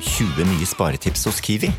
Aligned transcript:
20 0.00 0.44
nye 0.46 0.66
sparetips 0.66 1.24
hos 1.26 1.40
Kiwi. 1.40 1.70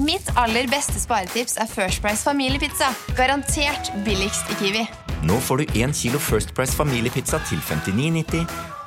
Mitt 0.00 0.30
aller 0.40 0.68
beste 0.70 0.96
sparetips 1.00 1.58
er 1.60 1.68
First 1.68 2.00
Price 2.00 2.24
familiepizza. 2.24 2.88
Garantert 3.18 3.92
billigst 4.04 4.48
i 4.52 4.56
Kiwi. 4.62 4.84
Nå 5.28 5.36
får 5.44 5.60
du 5.60 5.80
1 5.82 5.92
kilo 6.00 6.18
First 6.18 6.54
Price 6.56 6.72
familiepizza 6.72 7.40
til 7.48 7.60
59,90, 7.68 8.46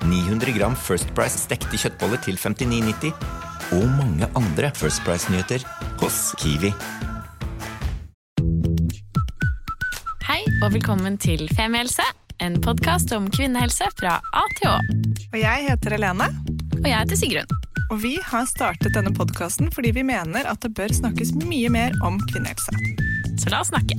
900 0.09 0.57
gram 0.57 0.75
First 0.75 1.13
Price 1.13 1.38
stekte 1.38 1.78
kjøttboller 1.78 2.17
til 2.25 2.39
59,90 2.41 3.13
og 3.78 3.86
mange 3.94 4.28
andre 4.36 4.71
First 4.76 5.05
Price-nyheter 5.05 5.62
hos 6.02 6.34
Kiwi. 6.42 6.74
Hei 10.26 10.42
og 10.64 10.74
velkommen 10.74 11.18
til 11.21 11.46
Femihelse, 11.55 12.05
en 12.42 12.58
podkast 12.62 13.14
om 13.14 13.30
kvinnehelse 13.30 13.94
fra 14.00 14.18
A 14.34 14.44
til 14.58 14.74
Å. 14.74 14.78
Og 15.34 15.40
jeg 15.42 15.70
heter 15.70 15.98
Helene, 15.98 16.32
Og 16.84 16.89
jeg 16.89 17.00
heter 17.00 17.15
Sigrun. 17.15 17.52
og 17.93 17.99
vi 18.04 18.18
har 18.27 18.43
startet 18.43 18.91
denne 18.91 19.13
podkasten 19.16 19.70
fordi 19.71 19.93
vi 19.95 20.02
mener 20.04 20.44
at 20.52 20.59
det 20.66 20.73
bør 20.76 20.91
snakkes 20.91 21.30
mye 21.39 21.70
mer 21.71 21.94
om 22.03 22.17
kvinnehelse. 22.27 22.73
Så 23.39 23.52
la 23.53 23.62
oss 23.63 23.70
snakke. 23.71 23.95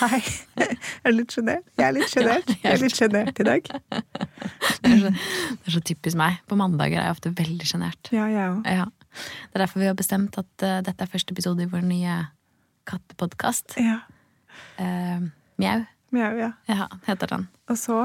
Hei. 0.00 0.18
Er 0.58 1.12
du 1.12 1.20
litt 1.20 1.36
sjenert? 1.36 1.68
Jeg 1.78 1.86
er 1.86 1.94
litt 1.94 2.10
sjenert. 2.10 2.50
Jeg 2.64 2.72
er 2.72 2.82
litt 2.82 2.96
sjenert 2.98 3.38
i 3.38 3.46
dag. 3.46 3.68
Det 3.70 4.90
er, 4.90 5.04
så, 5.04 5.12
det 5.12 5.70
er 5.70 5.76
så 5.76 5.82
typisk 5.86 6.18
meg. 6.18 6.40
På 6.50 6.58
mandager 6.58 6.98
er 6.98 7.06
jeg 7.06 7.14
ofte 7.14 7.32
veldig 7.38 7.68
sjenert. 7.70 8.10
Ja, 8.10 8.24
jeg 8.32 8.48
òg. 8.56 8.66
Ja. 8.66 8.88
Det 9.20 9.60
er 9.60 9.64
derfor 9.68 9.84
vi 9.84 9.90
har 9.92 9.94
bestemt 9.98 10.40
at 10.40 10.64
uh, 10.66 10.80
dette 10.86 11.06
er 11.06 11.12
første 11.12 11.36
episode 11.36 11.62
i 11.62 11.70
vår 11.70 11.86
nye 11.86 12.16
kattepodkast. 12.90 13.78
Ja. 13.78 14.00
Uh, 14.82 15.30
Mjau 15.62 15.84
Mjau, 16.10 16.34
ja. 16.42 16.50
ja, 16.66 16.90
heter 17.06 17.36
den. 17.36 17.46
Og 17.70 17.78
så 17.78 18.00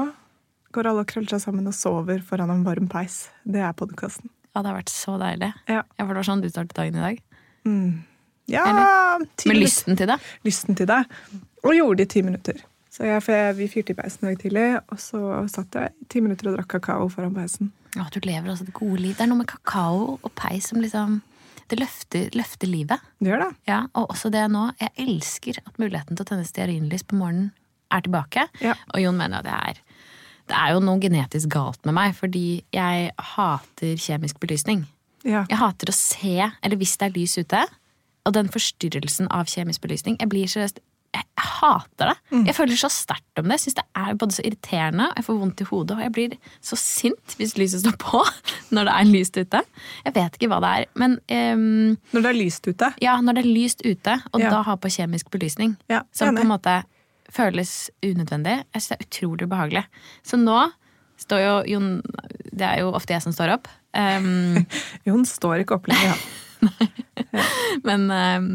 går 0.76 0.90
alle 0.90 1.02
og 1.04 1.08
krøller 1.10 1.32
seg 1.34 1.42
sammen 1.48 1.66
og 1.70 1.74
sover 1.76 2.20
foran 2.26 2.52
en 2.52 2.64
varm 2.66 2.86
peis. 2.92 3.26
Det 3.44 3.62
er 3.64 3.72
podkasten. 3.76 4.30
Ja, 4.54 4.62
det 4.62 4.70
har 4.70 4.78
vært 4.78 4.92
så 4.92 5.16
deilig. 5.20 5.50
Ja. 5.68 5.82
Ja, 5.96 6.04
for 6.04 6.12
det 6.14 6.20
var 6.22 6.28
sånn 6.30 6.44
du 6.44 6.48
startet 6.52 6.76
dagen 6.78 6.96
i 6.96 7.02
dag. 7.04 7.18
Ja, 8.46 8.62
ti 9.36 9.50
Med 9.50 9.58
lysten 9.58 9.96
til 9.98 10.06
det. 10.12 10.16
lysten 10.46 10.76
til 10.78 10.86
det. 10.88 11.02
Og 11.66 11.74
gjorde 11.74 11.98
det 11.98 12.06
i 12.06 12.12
ti 12.14 12.22
minutter. 12.22 12.60
Så 12.94 13.04
jeg, 13.04 13.20
jeg, 13.28 13.56
Vi 13.58 13.66
fyrte 13.68 13.92
i 13.92 13.96
peisen 13.98 14.24
i 14.24 14.30
dag 14.30 14.38
tidlig, 14.40 14.66
og 14.92 15.00
så 15.02 15.20
satt 15.52 15.74
jeg 15.76 15.92
i 16.00 16.06
ti 16.14 16.22
minutter 16.24 16.48
og 16.48 16.56
drakk 16.56 16.70
kakao 16.78 17.08
foran 17.12 17.34
peisen. 17.36 17.72
Ja, 17.96 18.06
du 18.12 18.20
lever 18.24 18.48
altså 18.52 18.64
et 18.64 18.72
gode 18.76 19.00
liv. 19.02 19.16
Det 19.18 19.24
er 19.26 19.30
noe 19.32 19.42
med 19.42 19.50
kakao 19.50 20.18
og 20.22 20.32
peis 20.38 20.70
som 20.72 20.80
liksom 20.80 21.22
Det 21.66 21.80
løfter, 21.80 22.28
løfter 22.38 22.68
livet. 22.70 23.02
Det 23.18 23.32
gjør 23.32 23.40
det. 23.42 23.48
Ja, 23.66 23.80
og 23.98 24.12
også 24.14 24.30
det 24.30 24.44
nå. 24.54 24.68
Jeg 24.78 24.92
elsker 25.02 25.56
at 25.66 25.80
muligheten 25.82 26.14
til 26.14 26.22
å 26.22 26.28
tenne 26.28 26.46
stearinlys 26.46 27.02
på 27.02 27.18
morgenen 27.18 27.48
er 27.90 28.04
tilbake. 28.06 28.44
Ja. 28.62 28.76
Og 28.94 29.02
Jon 29.02 29.18
mener 29.18 29.40
at 29.42 29.48
det 29.48 29.56
er 29.56 29.80
det 30.50 30.56
er 30.56 30.74
jo 30.76 30.82
noe 30.84 31.00
genetisk 31.02 31.50
galt 31.54 31.80
med 31.88 31.96
meg, 31.96 32.14
fordi 32.18 32.62
jeg 32.74 33.10
hater 33.34 33.96
kjemisk 33.98 34.38
belysning. 34.42 34.84
Ja. 35.26 35.44
Jeg 35.50 35.58
hater 35.58 35.90
å 35.90 35.96
se, 35.96 36.36
eller 36.62 36.78
hvis 36.78 36.96
det 37.00 37.08
er 37.08 37.16
lys 37.16 37.34
ute, 37.40 37.64
og 38.26 38.34
den 38.34 38.48
forstyrrelsen 38.50 39.28
av 39.34 39.46
kjemisk 39.50 39.82
belysning. 39.86 40.18
Jeg 40.20 40.30
blir 40.32 40.50
seriøst 40.50 40.82
jeg 41.16 41.24
hater 41.40 42.10
det. 42.10 42.16
Mm. 42.34 42.42
Jeg 42.48 42.54
føler 42.58 42.76
så 42.76 42.88
sterkt 42.92 43.40
om 43.40 43.46
det. 43.46 43.56
Jeg 43.56 43.62
synes 43.62 43.76
det 43.78 43.84
er 43.96 44.16
både 44.20 44.36
så 44.36 44.42
irriterende, 44.44 45.06
og 45.08 45.16
jeg 45.16 45.24
får 45.24 45.38
vondt 45.40 45.62
i 45.62 45.66
hodet, 45.70 45.94
og 45.96 46.02
jeg 46.04 46.12
blir 46.12 46.34
så 46.60 46.76
sint 46.80 47.36
hvis 47.38 47.54
lyset 47.56 47.80
står 47.84 47.96
på 48.02 48.20
når 48.76 48.90
det 48.90 48.96
er 48.98 49.08
lyst 49.08 49.38
ute. 49.38 49.62
Jeg 50.04 50.16
vet 50.18 50.36
ikke 50.36 50.50
hva 50.52 50.58
det 50.64 50.72
er, 50.82 50.90
men 51.00 51.16
um, 51.56 51.96
Når 52.12 52.26
det 52.26 52.32
er 52.32 52.38
lyst 52.40 52.68
ute. 52.68 52.90
ja, 53.00 53.14
når 53.24 53.38
det 53.38 53.44
er 53.46 53.48
lyst 53.54 53.80
ute, 53.86 54.18
og 54.32 54.44
Ja. 54.44 54.50
da 54.52 54.60
ha 54.66 54.76
på 54.76 54.92
kjemisk 54.92 55.30
belysning, 55.32 55.76
Ja, 55.88 56.02
som 56.12 56.36
på 56.36 56.44
en 56.44 56.52
måte 56.52 56.82
føles 57.32 57.90
unødvendig. 58.04 58.58
Jeg 58.74 58.82
synes 58.82 58.88
det 58.92 58.96
er 58.98 59.06
utrolig 59.06 59.48
behagelig. 59.50 59.84
Så 60.26 60.38
nå 60.40 60.58
står 61.20 61.40
jo 61.40 61.54
Jon 61.72 61.90
Det 62.52 62.66
er 62.66 62.82
jo 62.82 62.90
ofte 62.96 63.14
jeg 63.16 63.24
som 63.24 63.32
står 63.34 63.54
opp. 63.56 63.68
Um, 63.96 64.66
Jon 65.08 65.24
står 65.28 65.64
ikke 65.64 65.78
opp 65.78 65.88
lenger. 65.90 66.14
Ja. 66.14 66.70
men, 67.88 68.06
um, 68.10 68.48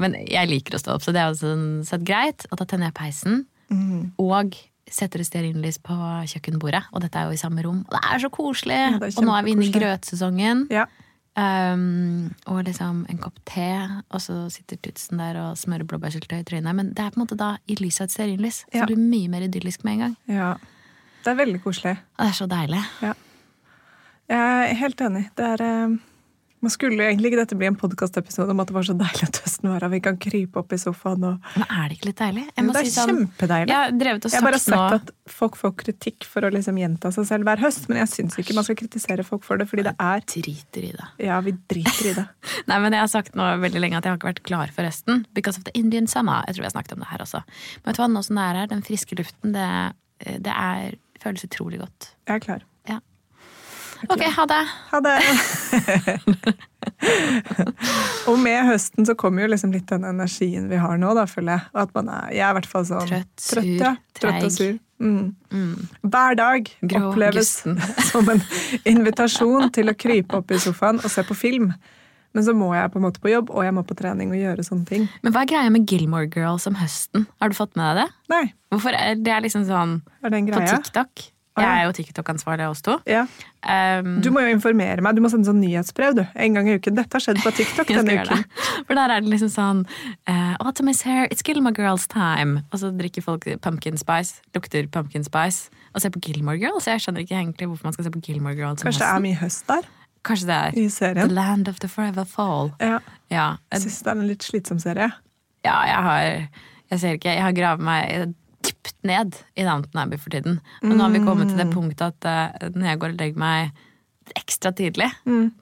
men 0.00 0.16
jeg 0.24 0.48
liker 0.50 0.76
å 0.76 0.80
stå 0.80 0.94
opp, 0.96 1.04
så 1.04 1.12
det 1.12 1.20
er 1.22 1.32
jo 1.32 1.40
sånn 1.42 1.66
sett 1.88 2.04
greit. 2.08 2.46
Og 2.50 2.60
da 2.60 2.68
tenner 2.68 2.90
jeg 2.92 2.98
peisen, 3.02 3.44
Mm. 3.66 4.12
og 4.22 4.54
setter 4.86 5.18
et 5.18 5.26
stearinlys 5.26 5.80
på 5.82 5.94
kjøkkenbordet. 6.30 6.84
Og 6.94 7.02
dette 7.02 7.18
er 7.18 7.26
jo 7.26 7.34
i 7.34 7.40
samme 7.40 7.64
rom. 7.66 7.80
Og 7.88 7.96
det 7.96 8.02
er 8.06 8.20
så 8.22 8.28
koselig! 8.30 8.76
Ja, 8.78 9.00
er 9.00 9.10
og 9.10 9.26
nå 9.26 9.32
er 9.34 9.42
vi 9.42 9.54
inne 9.56 9.66
i 9.66 9.72
grøtsesongen. 9.74 10.60
Ja. 10.70 10.84
Um, 11.36 12.30
og 12.48 12.62
liksom 12.64 13.02
en 13.12 13.18
kopp 13.20 13.36
te, 13.44 13.66
og 14.08 14.20
så 14.24 14.38
sitter 14.50 14.78
tutsen 14.80 15.18
der 15.20 15.36
og 15.42 15.58
smører 15.60 15.84
blåbærsyltetøy 15.84 16.38
i 16.40 16.46
trynet. 16.48 16.74
Men 16.78 16.94
det 16.96 17.04
er 17.04 17.10
på 17.12 17.20
en 17.20 17.26
måte 17.26 17.36
da 17.36 17.50
i 17.68 17.76
lys 17.76 18.00
av 18.00 18.06
et 18.08 18.14
stearinlys. 18.14 18.62
Så 18.64 18.72
Ja. 18.78 18.86
det 18.86 18.94
blir 18.96 19.04
mye 19.10 19.28
mer 19.28 19.44
idyllisk 19.44 19.84
med 19.84 19.92
en 19.92 19.98
gang. 20.06 20.16
ja. 20.28 20.54
Det 21.26 21.32
er 21.32 21.44
veldig 21.44 21.60
koselig. 21.62 21.90
Og 22.18 22.24
det 22.24 22.28
er 22.28 22.36
så 22.38 22.46
deilig. 22.46 22.80
Ja. 23.02 23.12
Jeg 24.28 24.70
er 24.70 24.74
helt 24.74 25.00
enig. 25.00 25.24
Det 25.36 25.44
er 25.44 25.62
eh, 25.66 25.96
Man 26.64 26.72
skulle 26.72 27.04
egentlig 27.04 27.30
ikke 27.30 27.38
dette 27.42 27.56
bli 27.58 27.68
en 27.68 27.76
podkastepisode 27.78 28.54
om 28.54 28.60
at 28.62 28.70
det 28.70 28.74
var 28.76 28.86
så 28.88 28.94
deilig 28.96 29.26
at 29.28 29.40
høsten 29.44 29.68
var 29.68 29.84
her. 29.84 29.92
Vi 29.92 30.00
kan 30.04 30.16
krype 30.20 30.60
opp 30.62 30.72
i 30.72 30.78
sofaen 30.80 31.26
og 31.28 31.50
Men 31.54 31.66
er 31.66 31.88
det 31.90 31.98
ikke 31.98 32.08
litt 32.08 32.20
deilig? 32.22 32.44
Jeg 32.56 32.66
må 32.66 32.74
Det 32.74 32.80
er 32.80 32.88
si 32.88 32.94
sånn, 32.94 33.12
kjempedeilig. 33.12 33.70
Jeg 33.72 33.76
har 33.82 33.96
drevet 34.00 34.26
og 34.26 34.32
Jeg 34.32 34.40
har 34.40 34.46
bare 34.46 34.60
sagt 34.62 34.76
nå 34.76 34.98
at 35.00 35.12
folk 35.36 35.58
får 35.60 35.74
kritikk 35.82 36.26
for 36.28 36.48
å 36.48 36.50
liksom 36.54 36.80
gjenta 36.80 37.12
seg 37.14 37.28
selv 37.28 37.48
hver 37.50 37.62
høst, 37.62 37.88
men 37.90 38.00
jeg 38.00 38.12
syns 38.14 38.38
ikke 38.40 38.56
man 38.56 38.66
skal 38.68 38.78
kritisere 38.80 39.26
folk 39.26 39.44
for 39.46 39.60
det, 39.60 39.68
fordi 39.70 39.86
det 39.88 39.94
er 40.00 40.24
Driter 40.36 40.84
i 40.84 40.92
det. 40.96 41.08
Ja, 41.28 41.40
vi 41.44 41.52
driter 41.70 42.10
i 42.10 42.14
det. 42.18 42.26
Nei, 42.70 42.78
men 42.82 42.96
Jeg 42.96 43.04
har 43.04 43.12
sagt 43.12 43.36
nå 43.38 43.46
veldig 43.62 43.82
lenge 43.82 44.00
at 44.00 44.06
jeg 44.08 44.14
har 44.14 44.20
ikke 44.20 44.32
vært 44.32 44.44
klar 44.48 44.72
for 44.74 44.88
høsten. 44.88 45.24
Because 45.36 45.60
of 45.60 45.64
the 45.68 45.74
Indian 45.78 46.08
summer. 46.10 46.42
Jeg 46.48 46.56
tror 46.56 46.66
vi 46.66 46.70
har 46.70 46.76
snakket 46.76 46.96
om 46.96 47.04
det 47.04 47.10
her 47.12 47.24
også. 47.24 47.42
Men 47.82 47.90
vet 47.90 47.98
du 47.98 48.02
hva, 48.02 48.08
nå 48.12 48.24
som 48.26 48.40
det 48.40 48.46
er 48.48 48.60
her, 48.62 48.70
den 48.72 48.86
friske 48.86 49.18
luften, 49.20 49.52
det, 49.56 49.68
det 50.44 50.56
er, 50.56 50.96
føles 51.22 51.46
utrolig 51.46 51.80
godt. 51.84 52.10
Jeg 52.26 52.40
er 52.40 52.44
klar. 52.48 52.66
Ok, 54.08 54.22
ha 54.36 54.46
det. 54.50 54.62
Ha 54.90 55.00
det! 55.04 55.16
og 58.30 58.38
med 58.40 58.60
høsten 58.68 59.08
så 59.08 59.16
kommer 59.18 59.44
jo 59.44 59.50
liksom 59.52 59.74
litt 59.74 59.88
den 59.90 60.06
energien 60.08 60.70
vi 60.70 60.78
har 60.80 61.00
nå, 61.00 61.12
da, 61.18 61.26
føler 61.30 61.56
jeg. 61.56 61.68
Og 61.74 61.82
at 61.86 61.94
man 61.96 62.10
er, 62.12 62.30
jeg 62.36 62.46
er 62.46 62.54
i 62.54 62.58
hvert 62.60 62.70
fall 62.70 62.86
sånn 62.88 63.10
Trøtt, 63.10 63.34
sur, 63.42 63.66
ja. 63.66 63.92
Trøtt 64.16 64.48
og 64.48 64.54
sur. 64.54 64.78
Mm. 65.02 65.74
Hver 66.08 66.38
dag 66.38 66.70
Grå, 66.80 67.02
oppleves 67.10 67.52
gusten. 67.58 67.76
som 68.10 68.32
en 68.32 68.40
invitasjon 68.88 69.68
til 69.76 69.92
å 69.92 69.98
krype 69.98 70.40
opp 70.40 70.54
i 70.54 70.62
sofaen 70.62 71.02
og 71.02 71.12
se 71.12 71.26
på 71.26 71.36
film. 71.36 71.72
Men 72.36 72.44
så 72.44 72.52
må 72.52 72.68
jeg 72.76 72.92
på 72.92 73.00
en 73.00 73.06
måte 73.06 73.20
på 73.22 73.30
jobb, 73.32 73.48
og 73.48 73.64
jeg 73.64 73.72
må 73.72 73.82
på 73.88 73.94
trening 73.96 74.34
og 74.34 74.36
gjøre 74.36 74.64
sånne 74.66 74.84
ting. 74.88 75.06
Men 75.24 75.32
hva 75.32 75.46
er 75.46 75.52
greia 75.54 75.72
med 75.72 75.88
Gilmore 75.88 76.28
Girls 76.28 76.68
om 76.68 76.76
høsten? 76.76 77.24
Har 77.40 77.52
du 77.52 77.56
fått 77.56 77.72
med 77.80 77.96
deg 77.96 78.02
det? 78.02 78.34
Nei, 78.34 78.42
Hvorfor 78.74 78.98
er 78.98 79.16
det 79.16 79.32
er 79.32 79.44
liksom 79.44 79.64
sånn 79.68 80.02
er 80.20 80.34
det 80.34 80.42
en 80.42 80.50
på? 80.52 80.66
TikTok? 80.68 81.24
Jeg 81.64 81.80
er 81.80 81.84
jo 81.88 81.92
TikTok-ansvarlig 81.96 82.64
av 82.66 82.74
oss 82.74 82.82
to. 82.84 82.98
Ja. 83.08 83.22
Um, 83.64 84.20
Du 84.20 84.28
må 84.30 84.42
jo 84.44 84.50
informere 84.52 85.00
meg. 85.02 85.16
Du 85.16 85.22
må 85.24 85.30
sende 85.32 85.48
sånn 85.48 85.60
nyhetsbrev 85.62 86.14
du. 86.18 86.22
en 86.34 86.54
gang 86.58 86.68
i 86.68 86.74
uken. 86.76 86.94
Dette 86.98 87.16
har 87.16 87.24
skjedd 87.24 87.40
på 87.42 87.52
TikTok 87.56 87.88
denne 87.96 88.18
uken. 88.20 88.42
det. 88.44 88.66
For 88.86 88.94
der 88.98 89.14
er 89.16 89.20
det 89.24 89.30
liksom 89.32 89.50
sånn 89.54 89.80
uh, 90.28 90.54
Autumn 90.60 90.88
is 90.92 91.00
here, 91.02 91.26
it's 91.32 91.42
Gilmore 91.46 91.72
Girls 91.76 92.06
time. 92.12 92.62
Og 92.72 92.78
så 92.82 92.90
drikker 92.92 93.24
folk 93.24 93.48
pumpkin 93.64 93.96
spice, 93.96 94.42
lukter 94.54 94.86
pumpkin 94.92 95.24
spice, 95.24 95.70
og 95.94 96.02
ser 96.04 96.12
på 96.12 96.20
Gilmore 96.28 96.58
Girls. 96.60 96.86
Jeg 96.86 97.00
skjønner 97.00 97.24
ikke 97.24 97.38
egentlig 97.40 97.68
hvorfor 97.72 97.88
man 97.88 97.96
skal 97.96 98.04
se 98.04 98.12
på 98.12 98.20
Gilmore 98.28 98.54
Girls 98.58 98.82
Kanskje 98.84 99.00
det 99.06 99.12
er 99.14 99.22
mye 99.24 99.38
høst 99.40 99.66
der 99.70 99.88
Kanskje 100.26 100.46
det 100.48 100.54
er 100.60 100.78
i 100.82 100.88
serien. 100.90 101.28
The. 101.28 101.34
Land 101.34 101.68
of 101.70 101.76
the 101.80 101.88
Forever 101.88 102.24
Fall. 102.26 102.72
Ja. 102.82 102.98
Ja, 103.30 103.48
Jeg 103.72 103.84
syns 103.86 104.02
det 104.02 104.10
er 104.12 104.18
en 104.20 104.26
litt 104.28 104.42
slitsom 104.44 104.78
serie. 104.82 105.12
ja 105.64 105.76
jeg 105.86 106.02
har 106.08 106.22
Jeg 106.90 106.98
ser 107.00 107.16
ikke, 107.18 107.32
jeg 107.32 107.42
har 107.42 107.54
gravet 107.56 107.82
meg 107.86 108.34
dypt 108.66 108.94
ned 109.06 109.36
i 109.56 109.64
Downton 109.66 110.02
Abbey 110.02 110.18
for 110.20 110.34
tiden. 110.34 110.58
Og 110.82 110.92
nå 110.94 111.00
har 111.04 111.12
vi 111.14 111.22
kommet 111.24 111.50
til 111.52 111.60
det 111.60 111.68
punktet 111.72 112.08
at 112.10 112.26
uh, 112.28 112.68
når 112.74 112.90
jeg 112.92 113.00
går 113.04 113.14
og 113.14 113.20
legger 113.22 113.40
meg 113.42 113.82
ekstra 114.36 114.72
tidlig 114.74 115.06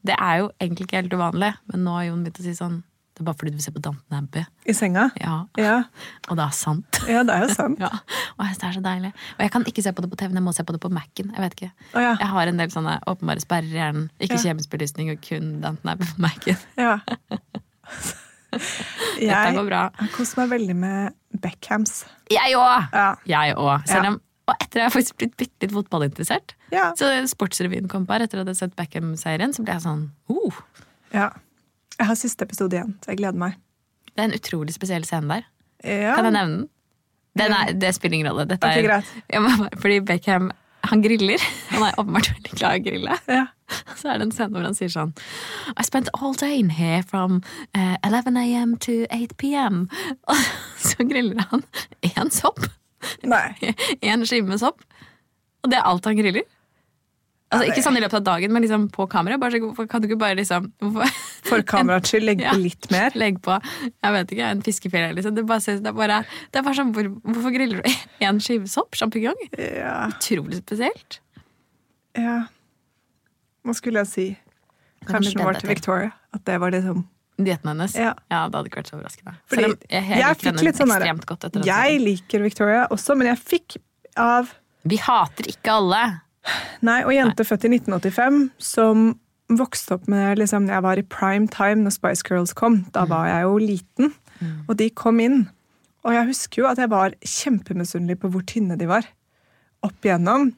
Det 0.08 0.14
er 0.16 0.38
jo 0.40 0.46
egentlig 0.56 0.86
ikke 0.86 0.96
helt 1.02 1.12
uvanlig, 1.12 1.50
men 1.68 1.82
nå 1.84 1.94
har 1.98 2.06
Jon 2.08 2.22
begynt 2.24 2.38
å 2.40 2.44
si 2.46 2.54
sånn 2.56 2.78
Det 3.12 3.20
er 3.20 3.26
bare 3.28 3.36
fordi 3.36 3.52
du 3.52 3.58
vil 3.58 3.64
se 3.66 3.72
på 3.74 3.82
Downton 3.84 4.16
Abbey. 4.16 4.42
I 4.64 4.72
senga. 4.74 5.04
Ja, 5.20 5.34
Ja, 5.60 5.74
Og 6.30 6.38
det 6.40 6.46
er 6.46 6.54
sant. 6.56 7.00
ja 7.06 7.20
det 7.28 7.34
er 7.36 7.44
jo 7.44 7.50
sant. 7.54 7.78
Ja, 7.84 7.90
og 8.38 8.48
jeg 8.48 8.56
det 8.58 8.66
er 8.70 8.76
så 8.78 8.82
deilig. 8.86 9.12
Og 9.36 9.44
jeg 9.44 9.52
kan 9.54 9.68
ikke 9.68 9.84
se 9.84 9.92
på 9.92 10.02
det 10.02 10.10
på 10.10 10.18
TV-en, 10.22 10.40
jeg 10.40 10.46
må 10.48 10.54
se 10.56 10.64
på 10.64 10.74
det 10.74 10.80
på 10.82 10.90
Mac-en. 10.90 11.30
Jeg 11.36 11.44
vet 11.44 11.54
ikke. 11.58 11.70
Oh, 11.92 12.00
ja. 12.02 12.16
Jeg 12.18 12.30
har 12.32 12.50
en 12.50 12.58
del 12.64 12.72
sånne 12.72 12.96
åpenbare 13.12 13.44
sperrer 13.44 13.68
i 13.70 13.78
hjernen. 13.78 14.08
Ikke 14.18 14.40
kjemisk 14.42 14.72
belysning 14.72 15.12
og 15.14 15.20
kun 15.28 15.52
Downton 15.62 15.92
Abbey 15.92 16.08
på 16.10 16.24
Mac-en. 16.24 16.64
Ja. 16.80 16.96
Dette 18.54 19.22
Jeg 19.26 19.54
går 19.56 19.66
bra. 19.66 19.82
har 19.98 20.10
kost 20.14 20.36
meg 20.38 20.50
veldig 20.52 20.76
med 20.78 21.14
Beckhams. 21.42 22.04
Jeg 22.32 22.54
òg! 22.58 22.88
Ja. 22.92 23.08
Jeg 23.26 23.56
òg. 23.56 23.88
Selv 23.88 24.04
Ja. 24.04 24.14
om 24.14 24.20
Og 24.44 24.54
etter 24.60 24.82
at 24.82 24.82
jeg 24.84 24.92
faktisk 24.92 25.16
blitt 25.16 25.36
bitte 25.40 25.64
litt 25.64 25.72
fotballinteressert. 25.72 26.52
Ja. 26.70 26.90
Så 26.98 27.06
Sportsrevyen 27.30 27.88
kom 27.88 28.04
på 28.04 28.12
her 28.12 28.26
etter 28.26 28.42
at 28.42 28.44
jeg 28.44 28.44
hadde 28.44 28.54
sett 28.58 28.74
Beckham-serien, 28.76 29.54
så 29.56 29.64
ble 29.64 29.72
jeg 29.72 29.84
sånn 29.86 30.02
oh. 30.28 30.58
ja. 31.14 31.30
Jeg 31.96 32.06
har 32.10 32.18
siste 32.18 32.44
episode 32.44 32.76
igjen, 32.76 32.92
så 33.00 33.14
jeg 33.14 33.22
gleder 33.22 33.40
meg. 33.40 33.56
Det 34.12 34.20
er 34.20 34.28
en 34.28 34.36
utrolig 34.36 34.74
spesiell 34.74 35.06
scene 35.08 35.30
der. 35.30 35.46
Ja. 35.80 36.12
Kan 36.18 36.28
jeg 36.28 36.36
nevne 36.36 36.58
den? 36.58 36.68
den 37.40 37.54
er, 37.56 37.72
det 37.72 37.94
spiller 37.96 38.18
ingen 38.18 38.28
rolle. 38.30 38.44
Dette 38.50 38.68
er, 38.68 38.84
greit. 38.84 39.14
Ja, 39.32 39.40
fordi 39.80 40.00
Beckham 40.04 40.50
han 40.90 41.02
griller. 41.02 41.42
Han 41.72 41.82
er 41.86 41.98
åpenbart 42.00 42.30
veldig 42.32 42.56
glad 42.58 42.76
i 42.76 42.80
å 42.80 42.84
grille. 42.84 43.18
Ja. 43.30 43.44
Så 43.96 44.10
er 44.12 44.20
det 44.20 44.28
en 44.28 44.34
scene 44.34 44.52
hvor 44.52 44.66
han 44.66 44.76
sier 44.76 44.90
sånn 44.92 45.14
I 45.72 45.84
spent 45.86 46.10
all 46.18 46.34
day 46.36 46.58
in 46.60 46.68
here 46.76 47.00
from 47.08 47.40
uh, 47.72 47.96
11 48.04 48.36
am 48.60 48.76
to 48.84 49.04
8 49.10 49.38
pm. 49.40 49.86
Og 50.30 50.44
så 50.84 51.06
griller 51.08 51.46
han 51.50 51.64
én 52.04 52.32
sopp. 52.34 52.60
Nei. 53.24 53.56
Én 54.00 54.24
skive 54.28 54.48
med 54.48 54.60
sopp. 54.62 54.84
Og 55.64 55.72
det 55.72 55.80
er 55.80 55.88
alt 55.88 56.04
han 56.08 56.18
griller. 56.20 56.44
Altså, 57.52 57.66
ikke 57.70 57.82
sånn 57.84 57.96
i 57.98 58.00
løpet 58.02 58.16
av 58.18 58.22
dagen, 58.26 58.52
men 58.56 58.64
liksom 58.64 58.86
på 58.90 59.04
kamera. 59.12 59.36
Bare, 59.38 59.60
kan 59.86 60.02
du 60.02 60.08
ikke 60.08 60.18
bare 60.18 60.34
liksom 60.40 60.70
For 61.48 61.62
kameraets 61.62 62.10
skyld, 62.10 62.24
legg 62.26 62.40
på 62.40 62.46
Ja. 62.48 62.54
litt 62.58 62.88
mer. 62.90 63.14
Legg 63.20 63.38
på 63.44 63.58
jeg 63.60 64.14
vet 64.16 64.32
ikke, 64.34 64.48
en 64.56 64.62
fiskefilet. 64.64 65.14
Liksom. 65.14 65.36
Det, 65.36 65.44
bare, 65.46 65.60
det, 65.60 65.86
er 65.92 65.98
bare, 66.00 66.16
det 66.50 66.58
er 66.58 66.66
bare 66.66 66.78
sånn, 66.80 66.90
hvor, 66.96 67.10
Hvorfor 67.28 67.54
griller 67.54 67.82
du 67.84 67.90
én 68.26 68.40
skive 68.42 68.66
sopp? 68.72 68.96
Sjampinjong? 68.98 69.38
Ja, 69.60 70.08
Utrolig 70.10 70.62
spesielt. 70.64 71.20
ja. 72.18 72.44
Hva 73.64 73.72
skulle 73.76 74.02
jeg 74.02 74.10
si? 74.10 74.24
Kanskje 75.08 75.38
det 75.38 75.44
var 75.46 75.56
til? 75.56 75.70
Victoria. 75.70 76.10
At 76.36 76.42
det 76.48 76.58
var 76.60 76.72
liksom 76.74 77.04
Dietten 77.38 77.70
hennes? 77.72 77.94
Ja. 77.98 78.12
det 78.30 78.36
hadde 78.54 78.68
ikke 78.68 78.78
vært 78.82 78.90
så 78.92 78.96
overraskende. 78.98 79.32
Fordi 79.50 79.64
jeg, 79.64 79.78
jeg, 79.90 80.18
jeg 80.20 80.36
fikk 80.42 80.60
litt 80.62 80.78
sånn 80.78 81.64
Jeg 81.66 81.96
liker 82.02 82.44
Victoria 82.44 82.84
også, 82.94 83.16
men 83.18 83.30
jeg 83.32 83.40
fikk 83.40 83.76
av 84.20 84.52
Vi 84.86 84.98
hater 85.02 85.48
ikke 85.50 85.72
alle. 85.80 86.02
Nei, 86.84 87.00
og 87.06 87.14
jente 87.14 87.46
født 87.46 87.66
i 87.68 87.74
1985 87.78 88.40
som 88.62 89.12
vokste 89.52 89.98
opp 89.98 90.06
med 90.08 90.38
liksom, 90.40 90.68
Jeg 90.72 90.82
var 90.84 90.98
i 90.98 91.04
prime 91.04 91.48
time 91.52 91.84
når 91.84 91.96
Spice 91.96 92.24
Girls 92.26 92.54
kom. 92.56 92.84
Da 92.94 93.04
var 93.08 93.28
jeg 93.28 93.44
jo 93.44 93.58
liten, 93.60 94.14
og 94.68 94.76
de 94.80 94.90
kom 94.90 95.20
inn. 95.20 95.46
Og 96.04 96.12
jeg 96.12 96.28
husker 96.28 96.62
jo 96.62 96.68
at 96.68 96.80
jeg 96.80 96.92
var 96.92 97.16
kjempemisunnelig 97.24 98.18
på 98.20 98.30
hvor 98.32 98.44
tynne 98.48 98.76
de 98.80 98.88
var. 98.88 99.06
Opp 99.84 100.04
igjennom 100.04 100.50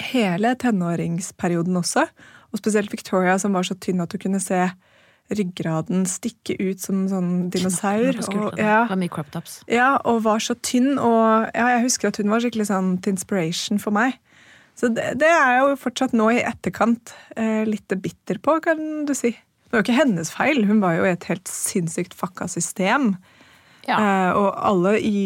hele 0.00 0.54
tenåringsperioden 0.56 1.76
også. 1.76 2.06
Og 2.52 2.60
spesielt 2.60 2.92
Victoria, 2.92 3.38
som 3.40 3.52
var 3.56 3.68
så 3.68 3.76
tynn 3.80 4.00
at 4.04 4.12
du 4.12 4.20
kunne 4.20 4.40
se 4.40 4.64
ryggraden 5.32 6.04
stikke 6.08 6.56
ut 6.60 6.82
som 6.82 7.04
sånn 7.08 7.30
dinosaur. 7.52 8.18
Og, 8.18 8.58
ja, 8.60 8.82
ja, 9.70 9.94
og 10.08 10.24
var 10.26 10.42
så 10.44 10.56
tynn. 10.60 10.98
Og 10.98 11.48
ja, 11.54 11.68
jeg 11.76 11.86
husker 11.86 12.10
at 12.10 12.20
hun 12.20 12.32
var 12.32 12.44
skikkelig 12.44 12.68
sånn 12.68 12.96
til 13.04 13.16
inspiration 13.16 13.80
for 13.80 13.94
meg. 13.96 14.18
Så 14.78 14.88
det, 14.94 15.12
det 15.20 15.28
er 15.28 15.56
jeg 15.56 15.64
jo 15.64 15.80
fortsatt 15.82 16.14
nå 16.16 16.30
i 16.32 16.42
etterkant 16.42 17.12
eh, 17.36 17.62
litt 17.68 17.92
bitter 18.02 18.40
på, 18.42 18.56
kan 18.64 19.04
du 19.06 19.12
si. 19.16 19.34
Det 19.36 19.74
var 19.74 19.82
jo 19.82 19.86
ikke 19.86 19.98
hennes 20.00 20.32
feil. 20.32 20.64
Hun 20.68 20.80
var 20.82 20.96
jo 20.98 21.04
i 21.06 21.12
et 21.12 21.28
helt 21.30 21.48
sinnssykt 21.48 22.16
fucka 22.18 22.48
system. 22.50 23.14
Ja. 23.86 23.98
Eh, 23.98 24.30
og 24.38 24.50
alle 24.58 24.96
i 25.00 25.20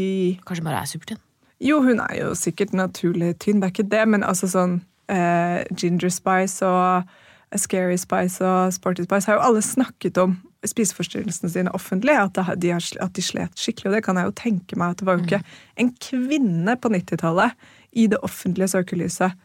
Kanskje 0.46 0.66
bare 0.66 0.82
er 0.82 0.90
supertynn. 0.90 1.22
Jo, 1.62 1.80
hun 1.82 2.02
er 2.04 2.18
jo 2.18 2.34
sikkert 2.36 2.74
naturlig 2.76 3.38
tynn, 3.40 3.62
det 3.62 3.70
er 3.70 3.72
ikke 3.72 3.90
det, 3.94 4.02
men 4.12 4.24
altså 4.26 4.48
sånn 4.52 4.74
eh, 5.08 5.62
Ginger 5.72 6.12
Spice 6.12 6.68
og 6.68 7.56
Scary 7.56 7.96
Spice 7.96 8.44
og 8.44 8.74
Sporty 8.76 9.06
Spice 9.06 9.30
har 9.30 9.38
jo 9.38 9.46
alle 9.46 9.62
snakket 9.64 10.20
om 10.20 10.36
spiseforstyrrelsene 10.70 11.50
sine 11.52 11.72
offentlig, 11.76 12.16
at, 12.18 12.38
de 12.60 12.72
har, 12.74 12.84
at 13.02 13.16
de 13.16 13.24
slet 13.24 13.58
skikkelig. 13.60 13.90
Og 13.90 13.96
det 13.96 14.04
kan 14.06 14.20
jeg 14.20 14.28
jo 14.28 14.36
tenke 14.38 14.78
meg 14.78 14.94
at 14.94 15.00
det 15.00 15.08
var 15.08 15.18
jo 15.18 15.26
ikke 15.26 15.42
en 15.82 15.90
kvinne 16.02 16.76
på 16.80 16.92
90-tallet 16.94 17.66
i 17.96 18.06
det 18.12 18.20
offentlige 18.26 18.72
søkelyset 18.74 19.36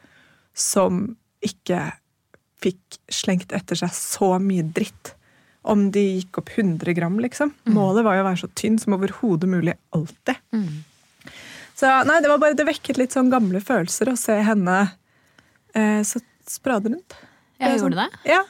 som 0.57 1.03
ikke 1.45 1.88
fikk 2.62 3.00
slengt 3.12 3.53
etter 3.56 3.79
seg 3.79 3.94
så 3.95 4.35
mye 4.44 4.65
dritt. 4.75 5.15
Om 5.62 5.89
de 5.94 6.01
gikk 6.21 6.39
opp 6.41 6.50
100 6.56 6.95
gram, 6.97 7.19
liksom. 7.21 7.51
Målet 7.69 8.06
var 8.06 8.18
jo 8.18 8.23
å 8.23 8.29
være 8.31 8.41
så 8.41 8.50
tynn 8.57 8.79
som 8.81 8.95
overhodet 8.97 9.50
mulig 9.50 9.75
alltid. 9.94 10.39
Så 11.77 11.89
nei, 12.06 12.18
det 12.21 12.29
var 12.29 12.41
bare, 12.41 12.57
det 12.57 12.65
vekket 12.68 12.97
litt 12.97 13.13
sånn 13.15 13.29
gamle 13.33 13.62
følelser 13.63 14.12
å 14.12 14.18
se 14.19 14.35
henne 14.45 14.79
eh, 15.77 16.01
så 16.06 16.21
sprade 16.50 16.91
rundt. 16.94 17.15
Ja, 17.57 17.69
Det 17.69 17.77
gjorde 17.77 17.95
sånn, 17.95 18.01
det? 18.01 18.33
Ja. 18.33 18.41